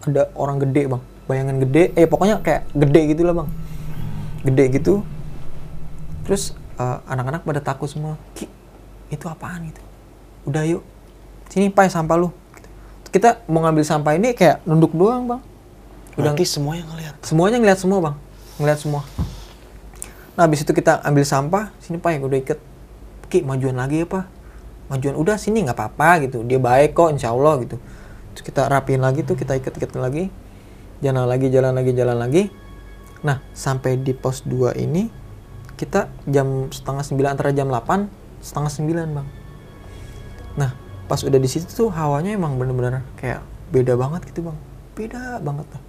[0.06, 1.02] ada orang gede bang.
[1.26, 3.49] Bayangan gede eh pokoknya kayak gede gitu lah bang.
[4.45, 4.93] Gede gitu
[6.24, 8.48] terus eh, anak-anak pada takut semua ki
[9.14, 9.82] itu apaan gitu?
[10.50, 10.84] Udah yuk
[11.54, 12.34] sini pai sampah lu.
[12.58, 12.70] Gitu.
[13.14, 15.42] kita mau ngambil sampah ini kayak nunduk doang bang.
[16.18, 17.16] Udah Berarti semuanya ngeliat.
[17.22, 18.16] semuanya ngeliat semua bang.
[18.58, 19.02] Ngeliat semua.
[20.34, 22.60] Nah habis itu kita ambil sampah sini yang udah ikat.
[23.30, 24.26] Ki majuan lagi ya pak.
[24.90, 26.42] Majuan udah sini nggak apa-apa gitu.
[26.42, 27.78] Dia baik kok insya Allah gitu.
[28.34, 30.34] Terus kita rapiin lagi tuh kita ikat ikat lagi.
[31.06, 32.44] Jalan lagi jalan lagi jalan lagi.
[33.22, 35.23] Nah sampai di pos 2 ini
[35.80, 39.28] kita jam setengah sembilan antara jam 8 setengah sembilan bang
[40.54, 40.72] Nah,
[41.10, 43.42] pas udah di situ tuh hawanya emang bener-bener kayak
[43.74, 44.58] beda banget gitu bang,
[44.94, 45.84] beda banget tuh.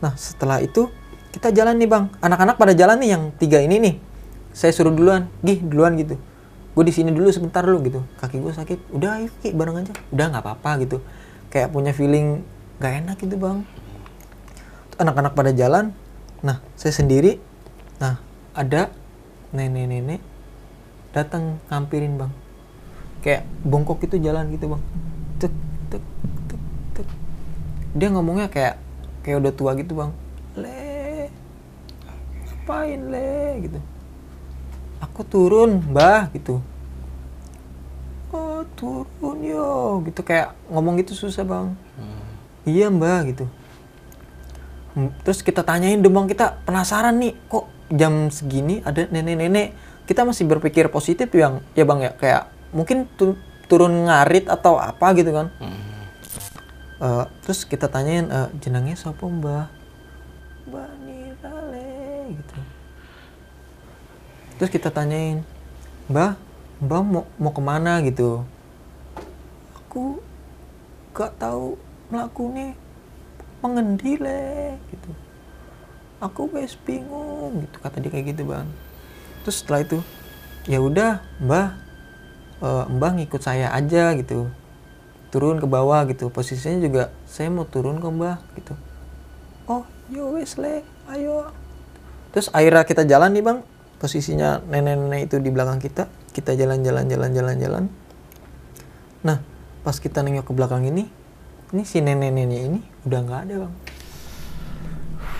[0.00, 0.88] Nah, setelah itu
[1.36, 3.94] kita jalan nih bang, anak-anak pada jalan nih yang tiga ini nih.
[4.54, 6.16] Saya suruh duluan, gih duluan gitu.
[6.74, 8.00] Gue di sini dulu sebentar dulu gitu.
[8.18, 9.94] Kaki gue sakit, udah ayo Ki, bareng aja.
[10.14, 10.98] Udah nggak apa-apa gitu.
[11.50, 12.42] Kayak punya feeling
[12.82, 13.62] gak enak gitu bang.
[14.98, 15.90] Anak-anak pada jalan,
[16.42, 17.42] nah saya sendiri,
[18.54, 18.94] ada
[19.50, 20.22] nenek-nenek
[21.10, 22.32] datang ngampirin bang.
[23.22, 24.82] Kayak bongkok itu jalan gitu bang.
[25.42, 25.54] Tek
[25.90, 26.04] tek
[26.50, 26.60] tek
[26.94, 27.06] tek.
[27.94, 28.78] Dia ngomongnya kayak
[29.26, 30.10] kayak udah tua gitu bang.
[30.54, 31.30] Le
[32.46, 33.34] ngapain le
[33.66, 33.78] gitu.
[35.02, 36.62] Aku turun mbah gitu.
[38.34, 40.22] Oh turun yo gitu.
[40.22, 41.74] Kayak ngomong gitu susah bang.
[42.66, 43.50] Iya mbah gitu.
[44.94, 49.74] Hmm, terus kita tanyain dong bang kita penasaran nih kok jam segini ada nenek-nenek.
[50.04, 52.42] Kita masih berpikir positif yang ya bang ya kayak
[52.76, 55.48] mungkin tu- turun ngarit atau apa gitu kan.
[57.00, 59.68] Eh, terus kita tanyain eh, jenengnya siapa mbah?
[60.68, 62.56] Mbah Nirale gitu.
[64.60, 65.40] Terus kita tanyain
[66.08, 66.36] mbah
[66.84, 68.00] mbah mau mau ke mana?
[68.04, 68.44] gitu.
[69.84, 70.18] Aku
[71.14, 71.78] gak tahu
[72.10, 72.74] melakukannya
[73.62, 75.10] mengendi le gitu
[76.24, 78.64] aku wes bingung gitu kata dia kayak gitu bang.
[79.44, 80.00] Terus setelah itu
[80.64, 81.76] ya udah mbah
[82.64, 84.48] eh, mbah ngikut saya aja gitu.
[85.28, 86.32] Turun ke bawah gitu.
[86.32, 88.72] Posisinya juga saya mau turun ke mbah gitu.
[89.68, 90.80] Oh yo wes le
[91.12, 91.52] ayo.
[92.32, 93.58] Terus akhirnya kita jalan nih bang.
[94.00, 97.84] Posisinya nenek-nenek itu di belakang kita kita jalan-jalan jalan-jalan jalan.
[99.22, 99.38] Nah
[99.84, 101.04] pas kita nengok ke belakang ini
[101.76, 103.74] ini si nenek-nenek ini udah nggak ada bang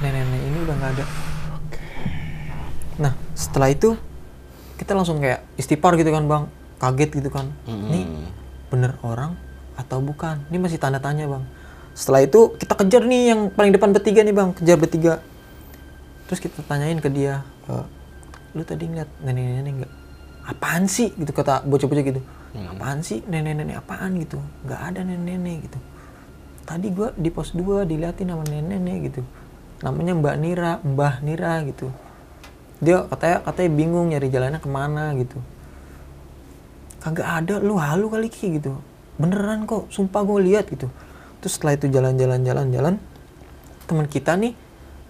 [0.02, 1.04] nenek-nenek ini udah nggak ada.
[2.98, 3.98] Nah setelah itu
[4.74, 6.44] kita langsung kayak istighfar gitu kan bang.
[6.78, 7.50] Kaget gitu kan.
[7.66, 8.00] Ini
[8.70, 9.38] bener orang
[9.78, 10.42] atau bukan?
[10.50, 11.44] Ini masih tanda tanya bang.
[11.94, 14.50] Setelah itu kita kejar nih yang paling depan bertiga nih bang.
[14.54, 15.22] Kejar bertiga.
[16.26, 17.86] Terus kita tanyain ke dia "Eh,
[18.56, 19.92] lu tadi ngeliat nenek-nenek nggak?
[20.44, 21.14] Apaan sih?
[21.14, 22.20] gitu kata bocah-bocah gitu.
[22.74, 23.22] Apaan sih?
[23.24, 24.18] Nenek-nenek apaan?
[24.20, 24.42] gitu.
[24.66, 25.78] Nggak ada nenek-nenek gitu.
[26.64, 29.22] Tadi gua di pos 2 diliatin sama nenek-nenek gitu
[29.82, 31.90] namanya Mbak Nira Mbah Nira gitu.
[32.78, 35.38] Dia katanya katanya bingung nyari jalannya ke mana gitu.
[37.00, 38.78] Kagak ada lu halu kali ki gitu.
[39.16, 40.92] Beneran kok sumpah gue lihat gitu.
[41.40, 42.94] Terus setelah itu jalan-jalan jalan-jalan
[43.84, 44.56] teman kita nih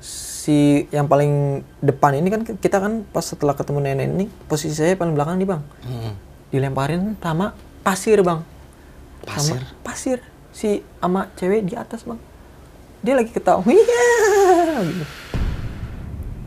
[0.03, 4.98] si yang paling depan ini kan kita kan pas setelah ketemu nenek ini posisi saya
[4.98, 5.62] paling belakang nih bang.
[5.87, 6.14] Hmm.
[6.55, 8.42] dilemparin sama pasir bang.
[9.24, 9.59] Pasir?
[9.59, 10.18] sama pasir.
[10.55, 12.20] Si ama cewek di atas bang
[13.05, 15.05] dia lagi ketawa gitu.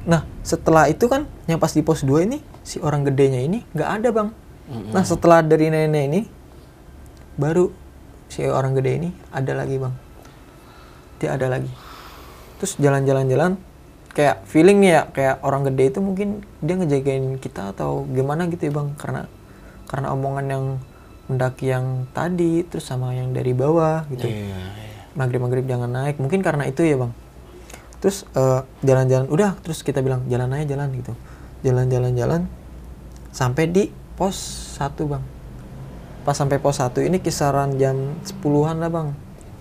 [0.09, 3.89] nah setelah itu kan yang pas di pos 2 ini si orang gedenya ini nggak
[4.01, 4.29] ada bang.
[4.91, 6.21] Nah setelah dari nenek ini
[7.39, 7.71] baru
[8.27, 9.95] si orang gede ini ada lagi bang.
[11.23, 11.71] Dia ada lagi.
[12.59, 13.55] Terus jalan-jalan-jalan
[14.11, 18.67] kayak feeling nih ya kayak orang gede itu mungkin dia ngejagain kita atau gimana gitu
[18.67, 18.89] ya bang.
[18.99, 19.21] Karena
[19.87, 20.65] karena omongan yang
[21.31, 24.27] mendaki yang tadi terus sama yang dari bawah gitu.
[24.27, 24.86] Iya, iya.
[25.17, 26.21] Maghrib maghrib jangan naik.
[26.21, 27.11] Mungkin karena itu ya bang.
[27.97, 31.13] Terus eh, jalan-jalan udah terus kita bilang jalan aja jalan gitu.
[31.65, 32.41] Jalan-jalan jalan
[33.33, 34.37] sampai di pos
[34.77, 35.23] satu bang.
[36.21, 39.07] Pas sampai pos satu ini kisaran jam 10-an lah bang.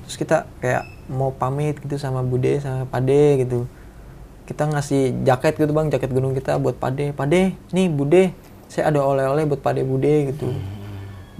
[0.06, 3.64] Terus kita kayak mau pamit gitu sama Bude sama Pade gitu.
[4.46, 7.16] Kita ngasih jaket gitu bang jaket gunung kita buat Pade.
[7.16, 8.36] Pade nih Bude
[8.68, 10.52] saya ada oleh-oleh buat Pade Bude gitu.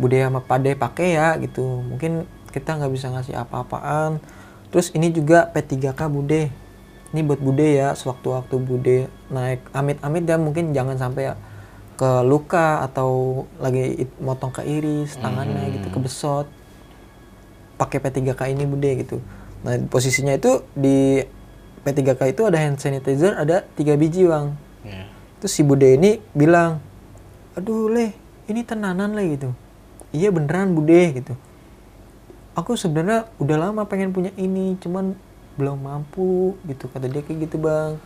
[0.01, 1.63] Bude sama Pade pakai ya gitu.
[1.63, 2.25] Mungkin
[2.57, 4.17] kita nggak bisa ngasih apa-apaan
[4.73, 6.49] terus ini juga P3K Bude
[7.13, 11.35] ini buat Bude ya sewaktu-waktu Bude naik amit-amit ya mungkin jangan sampai ya
[12.01, 16.49] ke luka atau lagi motong ke iris tangannya gitu kebesot
[17.77, 19.21] pakai P3K ini Bude gitu
[19.61, 21.21] nah posisinya itu di
[21.85, 25.05] P3K itu ada hand sanitizer ada tiga biji bang Iya.
[25.43, 26.79] Terus si Bude ini bilang,
[27.59, 28.15] aduh leh,
[28.47, 29.51] ini tenanan leh gitu.
[30.15, 31.35] Iya beneran Bude gitu.
[32.57, 35.13] Aku sebenarnya udah lama pengen punya ini, cuman
[35.61, 36.89] belum mampu gitu.
[36.89, 38.01] Kata dia kayak gitu bang.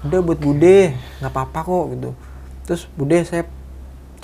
[0.00, 2.10] Udah buat Bude, nggak apa-apa kok gitu.
[2.64, 3.44] Terus Bude saya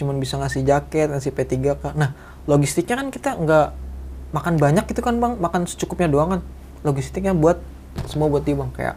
[0.01, 1.93] cuman bisa ngasih jaket, ngasih P3K.
[1.93, 2.17] Nah
[2.49, 3.69] logistiknya kan kita nggak
[4.33, 6.41] makan banyak gitu kan bang, makan secukupnya doang kan.
[6.81, 7.61] Logistiknya buat
[8.09, 8.97] semua buat dia bang kayak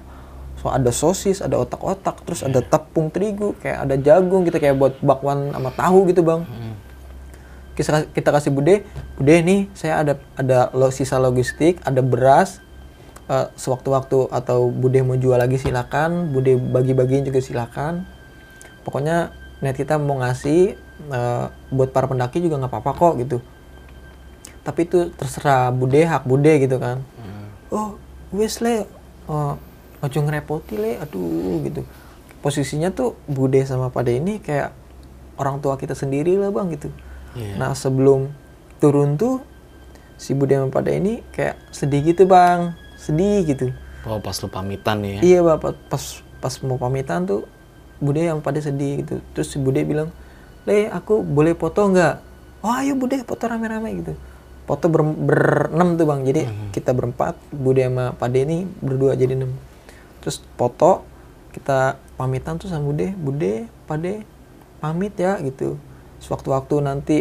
[0.60, 4.96] so ada sosis, ada otak-otak, terus ada tepung terigu, kayak ada jagung gitu kayak buat
[5.00, 6.44] bakwan sama tahu gitu bang.
[7.80, 8.84] Kita, kita kasih bude,
[9.16, 12.60] bude nih saya ada ada lo- sisa logistik, ada beras.
[13.32, 18.04] Eh, sewaktu-waktu atau bude mau jual lagi silakan, bude bagi-bagiin juga silakan.
[18.84, 19.32] Pokoknya
[19.64, 20.76] net kita mau ngasih
[21.08, 23.38] eh, buat para pendaki juga nggak apa-apa kok gitu.
[24.68, 27.00] Tapi itu terserah bude hak bude gitu kan
[27.70, 27.98] oh
[28.34, 28.86] wes le
[29.30, 29.58] oh,
[30.02, 31.86] ojo ngerepoti le aduh gitu
[32.42, 34.74] posisinya tuh bude sama pade ini kayak
[35.38, 36.90] orang tua kita sendiri lah bang gitu
[37.38, 37.62] Iya.
[37.62, 38.34] nah sebelum
[38.82, 39.44] turun tuh
[40.20, 42.76] si bude sama pade ini kayak sedih gitu bang.
[43.00, 43.72] Sedih gitu.
[44.04, 45.20] Oh, pas lu pamitan ya.
[45.24, 46.04] iya bapak pas
[46.40, 47.48] pas mau pamitan tuh
[48.04, 49.24] bude yang pada sedih gitu.
[49.32, 50.12] Terus si bude bilang
[50.68, 52.16] le aku boleh foto nggak?
[52.60, 54.14] Oh ayo bude foto rame-rame gitu.
[54.68, 56.22] Foto ber, berenam tuh bang.
[56.28, 56.42] Jadi
[56.76, 59.56] kita berempat bude sama pade ini berdua jadi enam.
[60.20, 61.08] Terus foto
[61.56, 64.28] kita pamitan tuh sama bude bude pade
[64.84, 65.80] pamit ya gitu
[66.20, 67.18] sewaktu-waktu nanti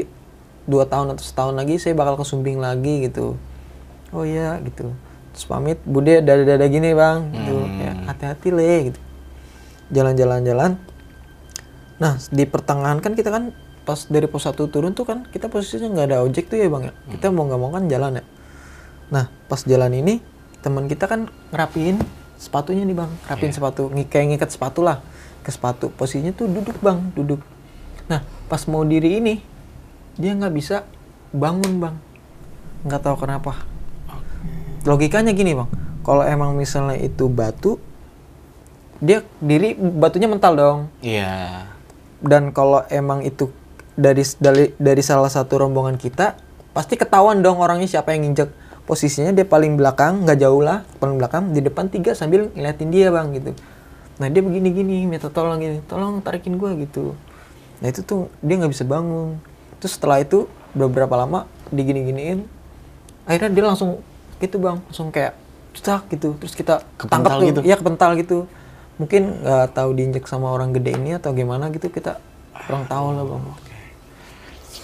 [0.69, 3.41] dua tahun atau setahun lagi saya bakal ke Sumbing lagi gitu.
[4.13, 4.93] Oh iya gitu.
[5.33, 7.57] Terus pamit bude dada-dada gini bang gitu.
[7.81, 9.01] Ya hati-hati le gitu.
[9.89, 10.77] Jalan-jalan-jalan
[11.99, 13.51] nah di pertengahan kan kita kan
[13.83, 16.93] pas dari pos 1 turun tuh kan kita posisinya nggak ada ojek tuh ya bang
[16.93, 16.95] ya?
[17.17, 18.25] Kita mau nggak mau kan jalan ya.
[19.11, 20.23] Nah pas jalan ini
[20.63, 21.99] teman kita kan ngerapiin
[22.39, 23.11] sepatunya nih bang.
[23.27, 25.03] Rapiin sepatu Ngi- kayak ngikat sepatu lah.
[25.43, 27.41] Ke sepatu posisinya tuh duduk bang duduk
[28.09, 29.35] nah pas mau diri ini
[30.19, 30.83] dia nggak bisa
[31.31, 31.97] bangun bang.
[32.89, 33.55] Nggak tahu kenapa.
[34.83, 35.71] Logikanya gini bang.
[36.03, 37.79] Kalau emang misalnya itu batu
[38.99, 40.79] dia diri batunya mental dong.
[41.05, 41.71] Iya.
[42.19, 43.47] dan kalau emang itu
[43.95, 46.35] dari dari dari salah satu rombongan kita
[46.75, 48.51] pasti ketahuan dong orangnya siapa yang nginjek.
[48.89, 53.13] Posisinya dia paling belakang nggak jauh lah paling belakang di depan tiga sambil ngeliatin dia
[53.15, 53.55] bang gitu.
[54.19, 57.15] Nah dia begini gini minta tolong gini tolong tarikin gua gitu
[57.79, 59.39] nah itu tuh dia nggak bisa bangun.
[59.79, 62.39] Terus setelah itu beberapa lama digini giniin
[63.25, 64.03] akhirnya dia langsung
[64.39, 64.83] gitu bang.
[64.91, 65.35] Langsung kayak
[65.77, 66.35] cetak gitu.
[66.39, 67.47] Terus kita Kepental tangkap tuh.
[67.51, 67.61] gitu?
[67.63, 68.39] iya kepental gitu.
[68.99, 72.19] Mungkin nggak tahu diinjek sama orang gede ini atau gimana gitu kita
[72.67, 73.43] kurang tahu lah bang.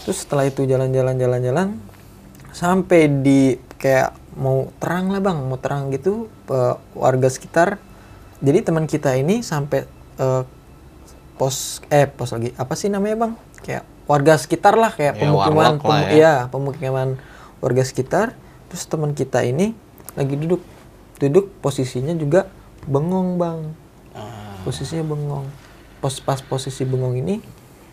[0.06, 1.68] Terus setelah itu jalan-jalan jalan-jalan
[2.54, 5.38] sampai di kayak mau terang lah bang.
[5.42, 7.82] Mau terang gitu pe- warga sekitar.
[8.38, 9.82] Jadi teman kita ini sampai
[10.20, 10.42] eh,
[11.34, 12.54] pos eh pos lagi.
[12.54, 13.32] Apa sih namanya bang?
[13.64, 16.10] Kayak warga sekitar lah kayak Ya, pemukiman warlock lah ya.
[16.12, 17.08] iya, pemukiman
[17.58, 18.36] warga sekitar.
[18.70, 19.74] Terus teman kita ini
[20.14, 20.62] lagi duduk.
[21.18, 22.50] Duduk posisinya juga
[22.84, 23.60] bengong bang.
[24.14, 24.60] Ah.
[24.62, 25.46] posisinya bengong.
[25.98, 27.40] Pos pas posisi bengong ini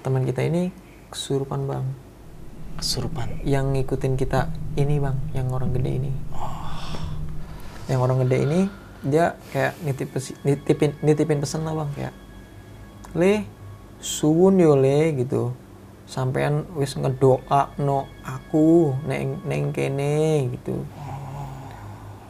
[0.01, 0.69] teman kita ini
[1.10, 1.86] kesurupan bang.
[2.82, 3.45] Kesurupan.
[3.45, 6.12] yang ngikutin kita ini bang yang orang gede ini.
[7.89, 8.60] Yang orang gede ini
[9.01, 10.13] dia kayak nitip
[10.45, 12.13] nitipin nitipin pesan lah bang kayak
[13.17, 13.45] le
[14.02, 15.54] suwun yo le gitu.
[16.10, 20.84] Sampean wis ngedoa no aku neng neng kene gitu.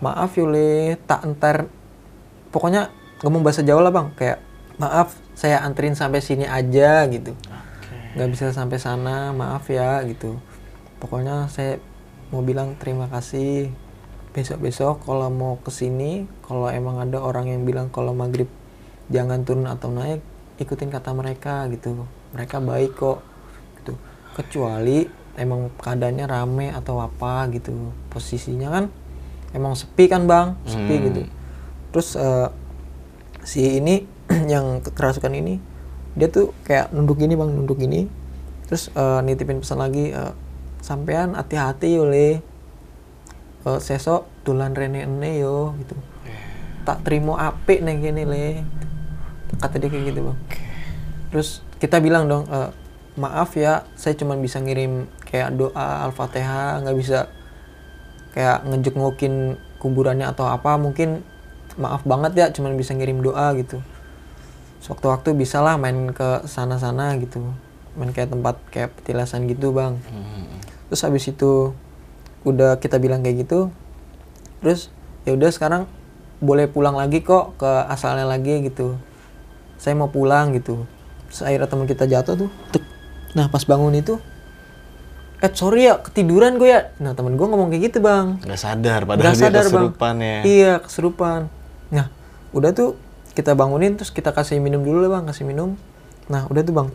[0.01, 1.65] Maaf yo le tak entar.
[2.53, 2.93] Pokoknya
[3.25, 4.07] ngomong bahasa Jawa lah bang.
[4.13, 4.39] Kayak
[4.77, 7.33] maaf saya anterin sampai sini aja gitu.
[8.13, 10.37] Nggak bisa sampai sana maaf ya gitu.
[11.01, 11.81] Pokoknya saya
[12.29, 13.73] mau bilang terima kasih.
[14.31, 18.47] Besok-besok kalau mau ke sini kalau emang ada orang yang bilang kalau maghrib
[19.11, 20.23] jangan turun atau naik
[20.61, 22.05] ikutin kata mereka gitu.
[22.31, 23.19] Mereka baik kok
[23.81, 23.97] gitu.
[24.37, 25.03] Kecuali
[25.35, 27.73] emang keadaannya rame atau apa gitu.
[28.07, 28.85] Posisinya kan
[29.51, 30.53] emang sepi kan bang?
[30.63, 31.03] Sepi Hmm.
[31.09, 31.21] gitu.
[31.91, 32.47] Terus eh,
[33.41, 34.05] si ini
[34.53, 35.57] yang kerasukan ini
[36.11, 38.03] dia tuh kayak nunduk gini bang nunduk gini
[38.67, 40.33] terus eh, nitipin pesan lagi eh,
[40.79, 42.39] sampean hati-hati oleh
[43.65, 45.95] eh, sesok tulan rene ene yo gitu.
[46.81, 48.65] Tak terima apik neng gini le
[49.59, 50.37] kata dia kayak gitu bang.
[51.33, 51.49] Terus
[51.81, 52.69] kita bilang dong "Eh,
[53.19, 57.27] maaf ya saya cuma bisa ngirim kayak doa al-fatihah nggak bisa
[58.31, 61.19] kayak ngejuk-ngukin kuburannya atau apa mungkin
[61.75, 63.83] maaf banget ya cuma bisa ngirim doa gitu.
[64.81, 67.43] Sewaktu-waktu bisa lah main ke sana-sana gitu
[67.99, 69.99] main kayak tempat kayak petilasan gitu bang.
[70.87, 71.75] Terus habis itu
[72.41, 73.69] udah kita bilang kayak gitu
[74.65, 74.89] terus
[75.25, 75.83] ya udah sekarang
[76.41, 78.97] boleh pulang lagi kok ke asalnya lagi gitu
[79.81, 80.85] saya mau pulang gitu
[81.27, 82.85] terus akhirnya teman kita jatuh tuh tek.
[83.33, 84.21] nah pas bangun itu
[85.41, 89.01] eh sorry ya ketiduran gue ya nah temen gue ngomong kayak gitu bang Nggak sadar
[89.09, 89.65] padahal Nggak dia sadar,
[89.97, 90.17] Bang.
[90.21, 90.39] ya.
[90.45, 91.49] Iya, kesurupan.
[91.89, 92.07] Nah,
[92.53, 92.93] udah tuh
[93.33, 95.79] kita bangunin terus kita kasih minum dulu lah, Bang, kasih minum.
[96.29, 96.89] Nah, udah tuh, Bang.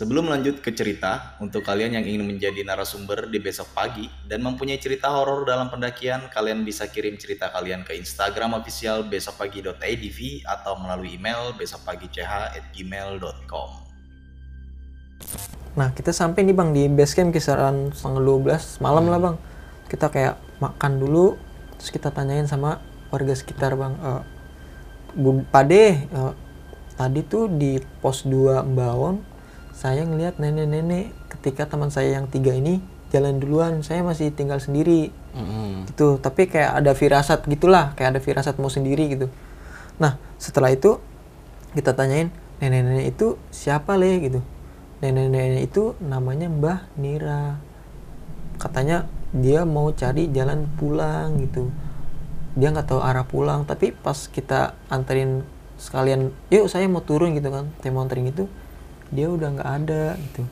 [0.00, 4.80] Sebelum lanjut ke cerita, untuk kalian yang ingin menjadi narasumber di besok pagi dan mempunyai
[4.80, 11.20] cerita horor dalam pendakian, kalian bisa kirim cerita kalian ke Instagram official besokpagi.idv atau melalui
[11.20, 13.70] email besokpagi.ch@gmail.com.
[15.76, 19.36] Nah, kita sampai nih, Bang, di base camp kisaran setengah 12 malam lah, Bang.
[19.84, 21.36] Kita kayak makan dulu,
[21.76, 22.80] terus kita tanyain sama
[23.12, 24.00] warga sekitar, Bang.
[24.00, 24.24] Eh,
[25.12, 26.32] Bu Pade, eh,
[26.96, 29.28] tadi tuh di pos 2 Mbawon,
[29.80, 35.08] saya ngelihat nenek-nenek ketika teman saya yang tiga ini jalan duluan, saya masih tinggal sendiri.
[35.88, 36.20] gitu.
[36.20, 39.32] Tapi kayak ada firasat gitulah kayak ada firasat mau sendiri gitu.
[39.96, 41.00] Nah setelah itu
[41.72, 42.28] kita tanyain
[42.60, 44.20] nenek-nenek itu siapa le?
[44.20, 44.40] Gitu.
[45.00, 47.56] Nenek-nenek itu namanya Mbah Nira.
[48.60, 51.72] Katanya dia mau cari jalan pulang gitu.
[52.52, 55.40] Dia nggak tahu arah pulang tapi pas kita anterin
[55.80, 57.72] sekalian yuk saya mau turun gitu kan.
[57.80, 58.44] Saya mau anterin gitu
[59.10, 60.42] dia udah nggak ada gitu.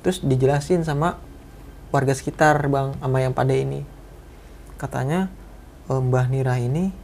[0.00, 1.18] Terus dijelasin sama
[1.90, 3.82] warga sekitar bang sama yang pada ini.
[4.78, 5.28] Katanya
[5.90, 6.94] eh, Mbah Nira ini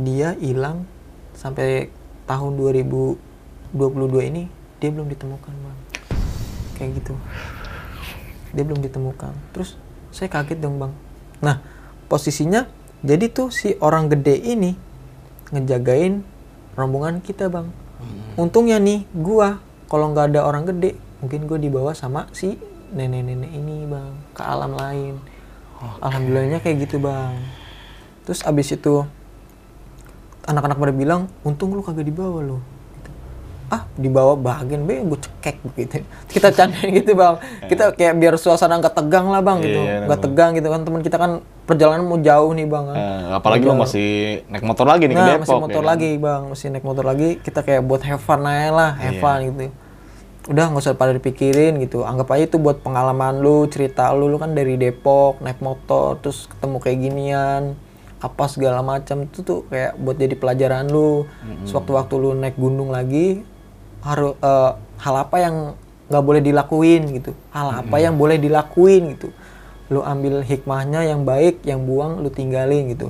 [0.00, 0.88] dia hilang
[1.36, 1.92] sampai
[2.24, 4.48] tahun 2022 ini
[4.80, 5.78] dia belum ditemukan bang.
[6.80, 7.14] Kayak gitu.
[8.56, 9.32] Dia belum ditemukan.
[9.54, 9.76] Terus
[10.10, 10.92] saya kaget dong bang.
[11.44, 11.60] Nah
[12.08, 12.66] posisinya
[13.04, 14.72] jadi tuh si orang gede ini
[15.52, 16.24] ngejagain
[16.74, 17.68] rombongan kita bang.
[18.34, 19.62] Untungnya nih gua
[19.94, 22.58] kalau nggak ada orang gede mungkin gue dibawa sama si
[22.90, 25.22] nenek-nenek ini bang ke alam lain.
[26.02, 27.38] Alhamdulillahnya kayak gitu bang.
[28.26, 29.06] Terus abis itu
[30.50, 32.58] anak-anak pada bilang untung lu kagak dibawa lu.
[32.98, 33.10] Gitu.
[33.70, 36.02] ah dibawa bagian B gue cekek begitu.
[36.34, 37.38] Kita candain gitu bang.
[37.70, 39.78] Kita kayak biar suasana nggak tegang lah bang gitu.
[39.78, 41.30] Iya, nggak tegang gitu kan teman kita kan
[41.70, 42.98] perjalanan mau jauh nih bang kan.
[42.98, 45.42] Eh, apalagi lo masih naik motor lagi nih ke nah Depok.
[45.46, 45.90] masih motor ya kan?
[45.94, 46.42] lagi bang.
[46.50, 49.70] Masih naik motor lagi kita kayak buat have fun aja lah have fun gitu
[50.44, 52.04] udah nggak usah pada dipikirin gitu.
[52.04, 54.28] Anggap aja itu buat pengalaman lu cerita lu.
[54.28, 57.62] Lu kan dari Depok naik motor terus ketemu kayak ginian
[58.20, 59.24] apa segala macam.
[59.24, 61.24] Itu tuh kayak buat jadi pelajaran lu.
[61.64, 63.40] Sewaktu-waktu lu naik gunung lagi
[64.04, 65.56] harus eh, hal apa yang
[66.12, 67.32] nggak boleh dilakuin gitu.
[67.48, 69.32] Hal apa yang boleh dilakuin gitu.
[69.88, 73.08] Lu ambil hikmahnya yang baik yang buang lu tinggalin gitu.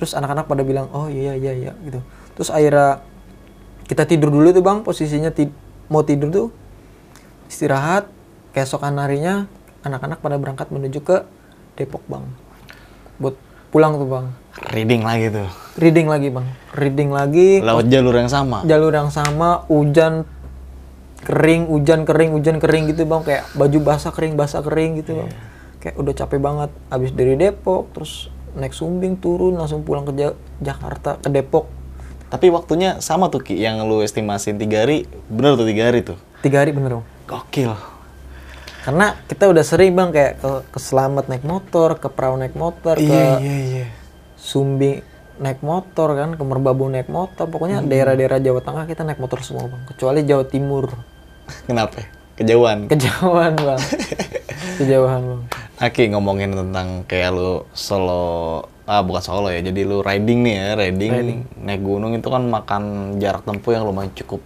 [0.00, 2.00] Terus anak-anak pada bilang oh iya iya iya gitu.
[2.40, 3.04] Terus akhirnya
[3.84, 4.80] kita tidur dulu tuh bang.
[4.80, 6.48] Posisinya ti- mau tidur tuh
[7.48, 8.08] istirahat
[8.52, 9.48] keesokan harinya
[9.80, 11.24] anak-anak pada berangkat menuju ke
[11.74, 12.24] Depok bang.
[13.16, 13.38] Buat
[13.70, 14.26] pulang tuh bang.
[14.74, 15.48] Reading lagi tuh.
[15.78, 16.46] reading lagi bang.
[16.74, 18.66] Reading lagi Lewat jalur yang sama.
[18.66, 20.26] jalur yang sama hujan
[21.22, 23.22] kering hujan kering hujan kering gitu bang.
[23.22, 25.30] Kayak baju basah kering basah kering gitu bang.
[25.78, 26.70] Kayak udah capek banget.
[26.90, 28.26] Abis dari Depok terus
[28.58, 31.70] naik Sumbing turun langsung pulang ke Ja- Jakarta ke Depok
[32.28, 36.18] Tapi waktunya sama tuh Ki, yang lu estimasin tiga hari, bener tuh tiga hari tuh.
[36.38, 37.72] tiga hari bener bang Gokil.
[38.80, 42.94] karena kita udah sering bang kayak ke, ke Selamat naik motor ke Perahu naik motor
[42.94, 43.86] ke Iya iya iya.
[44.34, 45.02] Sumbing
[45.36, 49.66] naik motor kan ke Merbabu naik motor pokoknya daerah-daerah Jawa Tengah kita naik motor semua
[49.66, 50.88] bang kecuali Jawa Timur
[51.68, 52.06] Kenapa?
[52.34, 52.86] Kejauhan.
[52.86, 53.80] kejauhan bang
[54.78, 55.42] kejauhan bang
[55.78, 60.68] Aki ngomongin tentang kayak lu solo ah bukan solo ya jadi lu riding nih ya
[60.80, 61.12] riding,
[61.60, 62.82] naik gunung itu kan makan
[63.20, 64.40] jarak tempuh yang lumayan cukup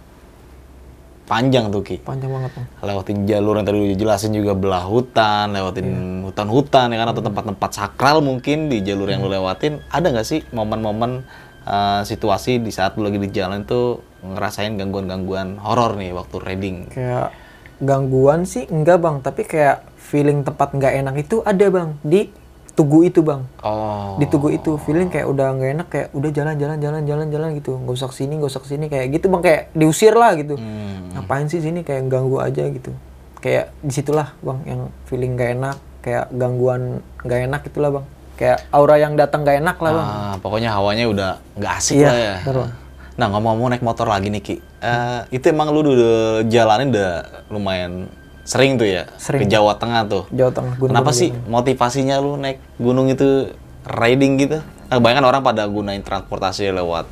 [1.23, 1.97] panjang tuh Ki.
[2.03, 2.67] Panjang banget bang.
[2.83, 5.87] Lewatin jalur yang tadi udah jelasin juga belah hutan lewatin
[6.27, 9.79] hutan-hutan ya kan atau tempat-tempat sakral mungkin di jalur yang lu lewatin.
[9.87, 11.23] Ada nggak sih momen-momen
[11.63, 16.77] uh, situasi di saat lu lagi di jalan tuh ngerasain gangguan-gangguan horor nih waktu riding?
[16.91, 17.31] Kayak
[17.79, 19.23] gangguan sih enggak bang.
[19.23, 21.95] Tapi kayak feeling tempat nggak enak itu ada bang.
[22.03, 22.42] Di
[22.73, 23.45] tugu itu bang.
[23.61, 24.17] Oh.
[24.17, 27.49] di tugu itu feeling kayak udah nggak enak kayak udah jalan jalan jalan jalan jalan
[27.57, 27.77] gitu.
[27.77, 29.41] Nggak usah ke sini nggak usah ke sini kayak gitu bang.
[29.45, 30.57] Kayak diusir lah gitu.
[30.57, 31.13] Hmm.
[31.13, 31.85] ngapain sih sini?
[31.85, 32.91] Kayak ganggu aja gitu.
[33.37, 38.05] Kayak di situlah bang yang feeling gak enak kayak gangguan gak enak itulah bang.
[38.33, 40.07] Kayak aura yang datang gak enak lah bang.
[40.09, 42.35] Ah, pokoknya hawanya udah nggak asik Iya, lah ya.
[42.49, 42.71] Bang.
[43.13, 47.11] Nah ngomong-ngomong naik motor lagi nih Ki, Eh, itu emang lu udah jalanin udah
[47.47, 48.11] lumayan
[48.43, 49.43] sering tuh ya Sering.
[49.43, 50.23] ke Jawa Tengah tuh.
[50.29, 53.51] Jawa Tengah gunung Kenapa sih motivasinya lu naik gunung itu
[53.87, 54.59] riding gitu?
[54.91, 57.07] Nah, kebanyakan orang pada gunain transportasi lewat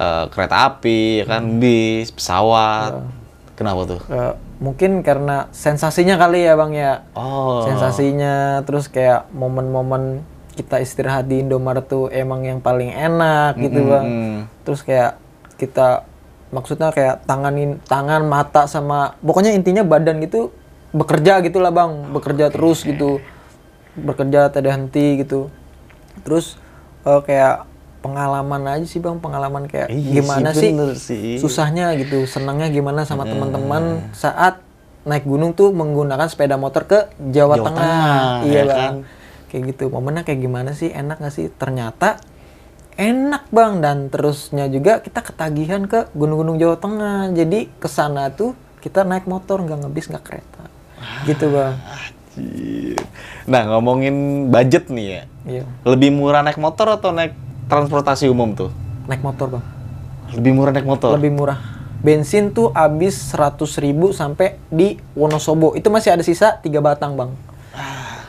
[0.00, 1.60] eh, kereta api, ya kan, Hmm.
[1.60, 3.04] bis, pesawat.
[3.52, 4.00] Kenapa tuh?
[4.08, 10.20] Eh, mungkin karena sensasinya kali ya bang ya Oh, sensasinya terus kayak momen-momen
[10.52, 14.38] kita istirahat di Indomaret tuh emang yang paling enak gitu bang mm.
[14.68, 15.16] terus kayak
[15.56, 16.04] kita
[16.50, 20.50] maksudnya kayak tanganin tangan mata sama pokoknya intinya badan gitu
[20.90, 22.10] bekerja gitulah bang.
[22.10, 23.22] Bekerja terus gitu.
[23.94, 25.50] Bekerja tidak henti gitu.
[26.26, 26.58] Terus
[27.06, 27.66] eh, kayak
[28.02, 29.18] pengalaman aja sih bang.
[29.22, 34.62] Pengalaman kayak Iya gimana sih, sih, susahnya gitu senangnya gimana sama teman-teman saat
[35.06, 37.80] naik gunung tuh menggunakan sepeda motor ke Jawa, Jawa Tengah.
[37.80, 38.76] Tengah, iya ya bang.
[38.76, 38.94] kan?
[39.50, 39.84] kayak gitu.
[39.90, 40.94] Momennya kayak gimana sih?
[40.94, 41.50] Enak gak sih?
[41.50, 42.22] Ternyata
[43.00, 43.80] enak bang.
[43.80, 47.32] Dan terusnya juga kita ketagihan ke gunung-gunung Jawa Tengah.
[47.32, 48.52] Jadi ke sana tuh
[48.84, 50.62] kita naik motor nggak ngebis nggak kereta.
[51.24, 51.74] Gitu bang.
[53.48, 55.64] Nah ngomongin budget nih ya, iya.
[55.82, 57.34] Lebih murah naik motor atau naik
[57.66, 58.70] transportasi umum tuh?
[59.10, 59.64] naik motor bang.
[60.38, 61.10] Lebih murah naik motor.
[61.18, 61.58] lebih murah.
[62.00, 65.76] Bensin tuh habis 100.000 ribu sampai di Wonosobo.
[65.76, 67.34] Itu masih ada sisa tiga batang bang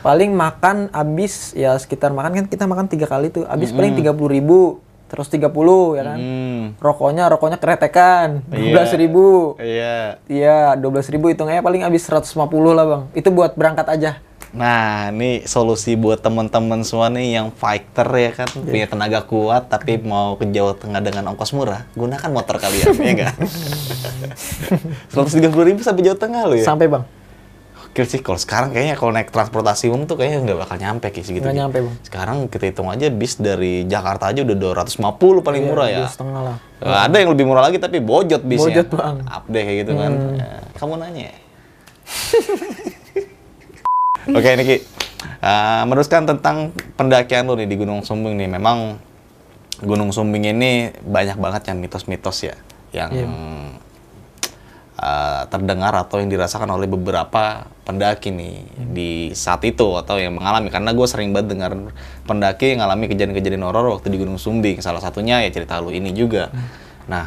[0.02, 4.12] paling makan habis ya sekitar makan kan kita makan tiga kali tuh habis paling 30.000
[4.30, 5.46] ribu terus 30
[5.92, 8.82] ya kan Hmm, rokoknya rokoknya keretekan Iya.
[8.82, 9.26] 12.000 ribu
[9.56, 10.16] iya.
[10.26, 12.34] iya 12.000 ribu hitungnya paling habis 150
[12.68, 14.12] lah bang itu buat berangkat aja
[14.52, 18.68] Nah, ini solusi buat teman-teman semua nih yang fighter ya kan, Iya.
[18.68, 23.14] punya tenaga kuat tapi mau ke Jawa Tengah dengan ongkos murah, gunakan motor kalian, ya
[23.16, 23.34] kan?
[25.08, 26.64] Seratus tiga puluh ribu sampai Jawa Tengah lo ya.
[26.64, 27.00] sampai bang
[27.92, 31.22] Gokil sih, kalau sekarang kayaknya kalau naik transportasi umum tuh kayaknya nggak bakal nyampe kayak
[31.22, 31.44] segitu.
[31.44, 35.12] nggak nyampe bang Sekarang kita hitung aja bis dari Jakarta aja udah 250
[35.42, 36.08] paling murah ya.
[36.08, 38.80] setengah lah Eh, Ada yang lebih murah lagi tapi bojot bisnya.
[38.80, 39.16] Bojot, Bang.
[39.22, 40.12] Update kayak gitu kan.
[40.34, 41.30] Ya, kamu nanya.
[44.32, 44.76] Oke Niki,
[45.38, 46.56] Eh, meneruskan tentang
[46.96, 48.48] pendakian lu nih di Gunung Sumbing nih.
[48.48, 48.96] Memang
[49.78, 52.54] Gunung Sumbing ini banyak banget yang mitos-mitos ya,
[52.90, 53.26] yang Iya.
[55.02, 58.62] Eh, terdengar atau yang dirasakan oleh beberapa pendaki nih
[58.94, 60.70] di saat itu atau yang mengalami.
[60.70, 61.74] Karena gue sering banget dengar
[62.22, 64.78] pendaki yang mengalami kejadian-kejadian horor waktu di Gunung Sumbing.
[64.78, 66.54] Salah satunya ya cerita lu ini juga.
[67.10, 67.26] Nah,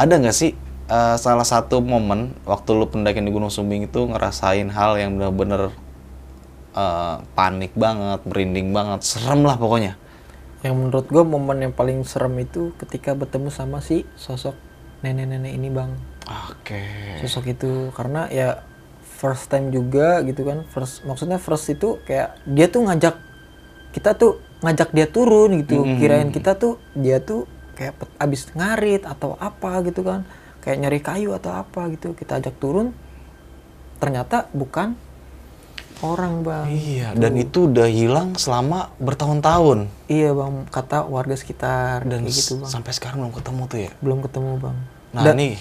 [0.00, 0.56] ada nggak sih
[0.88, 5.76] eh, salah satu momen waktu lu pendakian di Gunung Sumbing itu ngerasain hal yang bener-bener
[6.72, 10.00] eh, panik banget, merinding banget, serem lah pokoknya.
[10.64, 14.56] yang menurut gue momen yang paling serem itu ketika bertemu sama si sosok
[15.04, 15.94] nenek-nenek ini bang
[16.26, 16.82] Oke.
[17.22, 18.62] sosok itu karena ya
[19.16, 23.16] first time juga gitu kan first maksudnya first itu kayak dia tuh ngajak
[23.96, 25.84] kita tuh ngajak dia turun gitu.
[25.96, 30.28] Kirain kita tuh dia tuh kayak abis ngarit atau apa gitu kan.
[30.60, 32.92] Kayak nyari kayu atau apa gitu kita ajak turun.
[33.96, 34.98] Ternyata bukan
[36.04, 36.66] orang bang.
[36.68, 39.88] Iya, dan itu udah hilang selama bertahun-tahun.
[40.12, 42.68] iya bang kata warga sekitar Dan gitu bang.
[42.68, 43.90] sampai sekarang belum ketemu tuh ya.
[44.04, 44.76] belum ketemu bang.
[45.16, 45.56] Nah nih,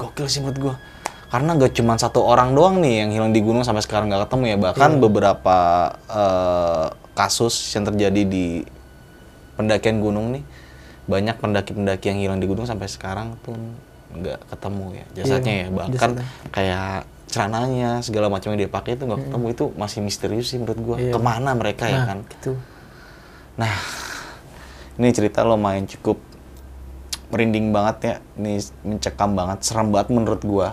[0.00, 0.74] gokil sih menurut gua.
[1.30, 4.44] Karena gak cuma satu orang doang nih yang hilang di gunung sampai sekarang nggak ketemu
[4.50, 4.56] ya.
[4.58, 5.58] Bahkan beberapa
[6.10, 8.64] eh, kasus yang terjadi di
[9.54, 10.42] pendakian gunung nih,
[11.06, 13.54] banyak pendaki-pendaki yang hilang di gunung sampai sekarang tuh
[14.10, 15.66] nggak ketemu ya jasadnya ya.
[15.70, 16.10] Bahkan
[16.50, 20.80] kayak celananya segala macam yang dia pakai itu nggak ketemu itu masih misterius sih menurut
[20.82, 20.96] gua.
[20.98, 21.14] Iya.
[21.14, 22.18] Ke mana mereka ya nah kan?
[22.26, 22.58] gitu
[23.60, 23.76] Nah,
[24.96, 26.16] ini cerita lo main cukup
[27.30, 28.14] merinding banget ya.
[28.36, 30.68] Ini mencekam banget, serem banget menurut gua.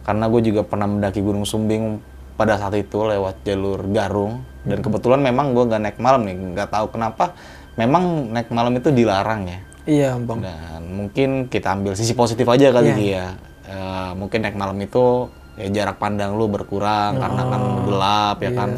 [0.00, 2.00] Karena gue juga pernah mendaki Gunung Sumbing
[2.34, 4.42] pada saat itu lewat jalur Garung.
[4.64, 7.36] Dan kebetulan memang gua nggak naik malam nih, nggak tahu kenapa.
[7.76, 9.60] Memang naik malam itu dilarang ya.
[9.88, 13.32] iya bang Dan mungkin kita ambil sisi positif aja kali Ki, ya.
[13.64, 18.70] Eh, mungkin naik malam itu ya jarak pandang lu berkurang karena kan gelap ya kan.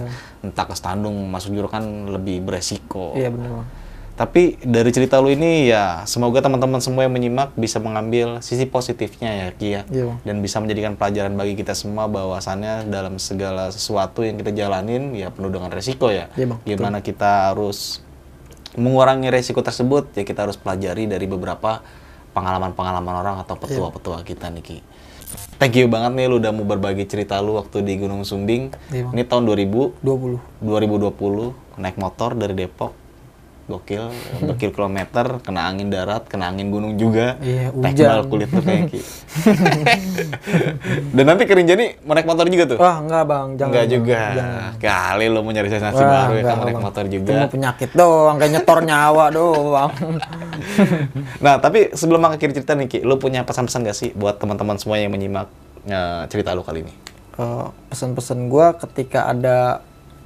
[0.42, 3.14] Entah ke Standung masuk jurang kan lebih beresiko.
[3.14, 3.81] iya bang
[4.12, 9.32] Tapi dari cerita lu ini ya semoga teman-teman semua yang menyimak bisa mengambil sisi positifnya
[9.32, 9.82] ya Ki ya.
[9.88, 10.20] Iya.
[10.20, 15.32] Dan bisa menjadikan pelajaran bagi kita semua bahwasannya dalam segala sesuatu yang kita jalanin ya
[15.32, 16.28] penuh dengan resiko ya.
[16.36, 16.60] Iya, Bang.
[16.68, 18.04] Gimana kita harus
[18.76, 21.80] mengurangi resiko tersebut ya kita harus pelajari dari beberapa
[22.36, 24.78] pengalaman-pengalaman orang atau petua-petua kita nih Ki.
[25.56, 28.76] Thank you banget nih lu udah mau berbagi cerita lu waktu di Gunung Sumbing.
[28.92, 29.12] Iya, Bang.
[29.16, 30.60] Ini tahun 2000 20.
[30.60, 33.01] 2020 naik motor dari Depok
[33.64, 34.10] gokil
[34.40, 38.90] berkil-kilometer kena angin darat kena angin gunung juga Iya, tekbal kulit tuh kayak
[41.12, 43.70] dan nanti kering jadi mau naik motor juga tuh Wah, enggak Bang, jangan.
[43.70, 44.72] enggak juga Jangan.
[44.78, 46.84] kali lo mau nyari sensasi Wah, baru ya enggak, kamu naik Bang.
[46.84, 49.90] motor juga mau penyakit doang, kayak nyetor nyawa doang.
[51.44, 54.96] nah tapi sebelum akhir cerita nih Ki lo punya pesan-pesan gak sih buat teman-teman semua
[54.96, 55.48] yang menyimak
[55.84, 56.94] eh, cerita lo kali ini
[57.32, 59.80] Eh, pesan-pesan gua ketika ada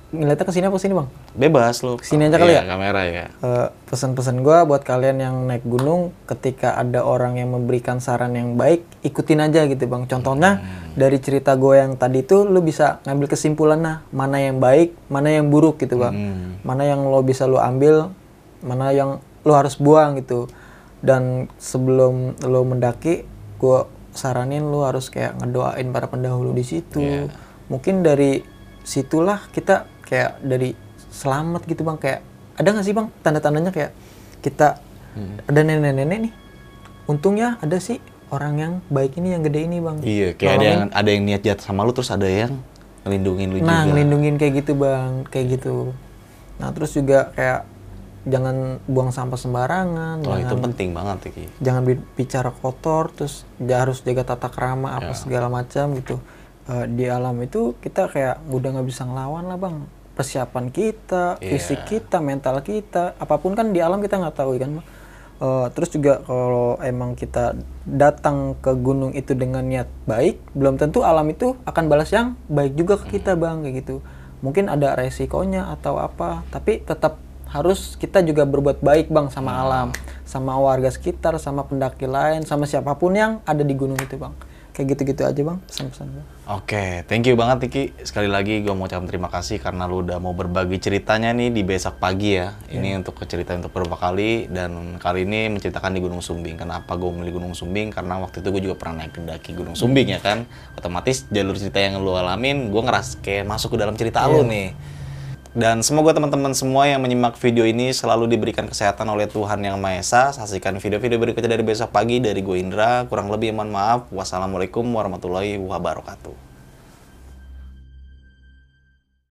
[0.08, 1.10] ngeliatnya ke sini apa sini, Bang?
[1.32, 2.68] bebas lo Sini aja kali Iya, ya?
[2.68, 7.98] kamera ya Eh, pesan-pesan gua buat kalian yang naik gunung ketika ada orang yang memberikan
[7.98, 12.60] saran yang baik ikutin aja gitu bang contohnya dari cerita gue yang tadi itu lu
[12.60, 16.50] bisa ngambil kesimpulan nah mana yang baik mana yang buruk gitu bang Hmm.
[16.62, 18.14] mana yang lo bisa lu ambil
[18.60, 20.46] mana yang lo harus buang gitu
[20.98, 23.26] dan sebelum lo mendaki
[23.56, 23.80] gue
[24.12, 27.28] saranin lu harus kayak ngedoain para pendahulu di situ Iya.
[27.66, 28.40] mungkin dari
[28.80, 30.72] situlah kita kayak dari
[31.08, 31.98] selamat gitu bang.
[31.98, 32.20] Kayak
[32.54, 33.92] ada nggak sih bang tanda-tandanya kayak
[34.40, 34.80] kita
[35.12, 35.40] Hmm.
[35.42, 36.34] ada nenek-nenek nih.
[37.04, 37.98] Untungnya ada sih
[38.28, 39.96] orang yang baik ini yang gede ini bang.
[40.00, 42.52] Iya kayak ada yang ada yang niat jahat sama lu terus ada yang
[43.00, 43.92] ngelindungin lu nah juga.
[43.92, 45.24] ngelindungin kayak gitu bang.
[45.26, 45.74] Kayak gitu.
[46.56, 47.64] Nah terus juga kayak
[48.26, 51.44] jangan buang sampah sembarangan itu jangan penting banget ya, Ki.
[51.62, 55.16] jangan bi- bicara kotor terus ja- harus jaga tata krama apa Ya.
[55.16, 56.18] segala macam gitu.
[56.66, 59.86] Eh, di alam itu kita kayak udah nggak bisa ngelawan lah bang
[60.16, 61.50] persiapan kita Iya.
[61.54, 64.86] fisik kita mental kita apa pun kan di alam kita nggak tahu kan Bang.
[65.36, 67.52] Eh, terus juga kalau emang kita
[67.84, 72.72] datang ke gunung itu dengan niat baik belum tentu alam itu akan balas yang baik
[72.72, 74.00] juga ke kita bang kayak gitu.
[74.40, 77.20] Mungkin ada resikonya atau apa tapi tetap
[77.52, 79.92] harus kita juga berbuat baik bang sama alam
[80.24, 84.32] sama warga sekitar sama pendaki lain sama siapa pun yang ada di gunung itu bang.
[84.72, 88.06] Kayak gitu-gitu aja bang pesan-pesan gue Oke, thank you banget Niki.
[88.06, 91.66] Sekali lagi gue mau ucapin terima kasih karena lu udah mau berbagi ceritanya nih di
[91.66, 92.54] besok pagi ya.
[92.70, 96.54] Ini untuk cerita untuk beberapa kali dan kali ini menceritakan di Gunung Sumbing.
[96.54, 97.90] Kenapa gue memilih Gunung Sumbing?
[97.90, 100.46] Karena waktu itu gue juga pernah naik mendaki Gunung Sumbing ya kan.
[100.78, 104.70] Otomatis jalur cerita yang lu alamin, gue ngeras kayak masuk ke dalam cerita lu nih.
[105.56, 110.04] Dan semoga teman-teman semua yang menyimak video ini selalu diberikan kesehatan oleh Tuhan Yang Maha
[110.04, 110.22] Esa.
[110.36, 113.08] Saksikan video-video berikutnya dari besok pagi dari gue Indra.
[113.08, 114.04] Kurang lebih mohon maaf.
[114.12, 116.45] Wassalamualaikum warahmatullahi wabarakatuh.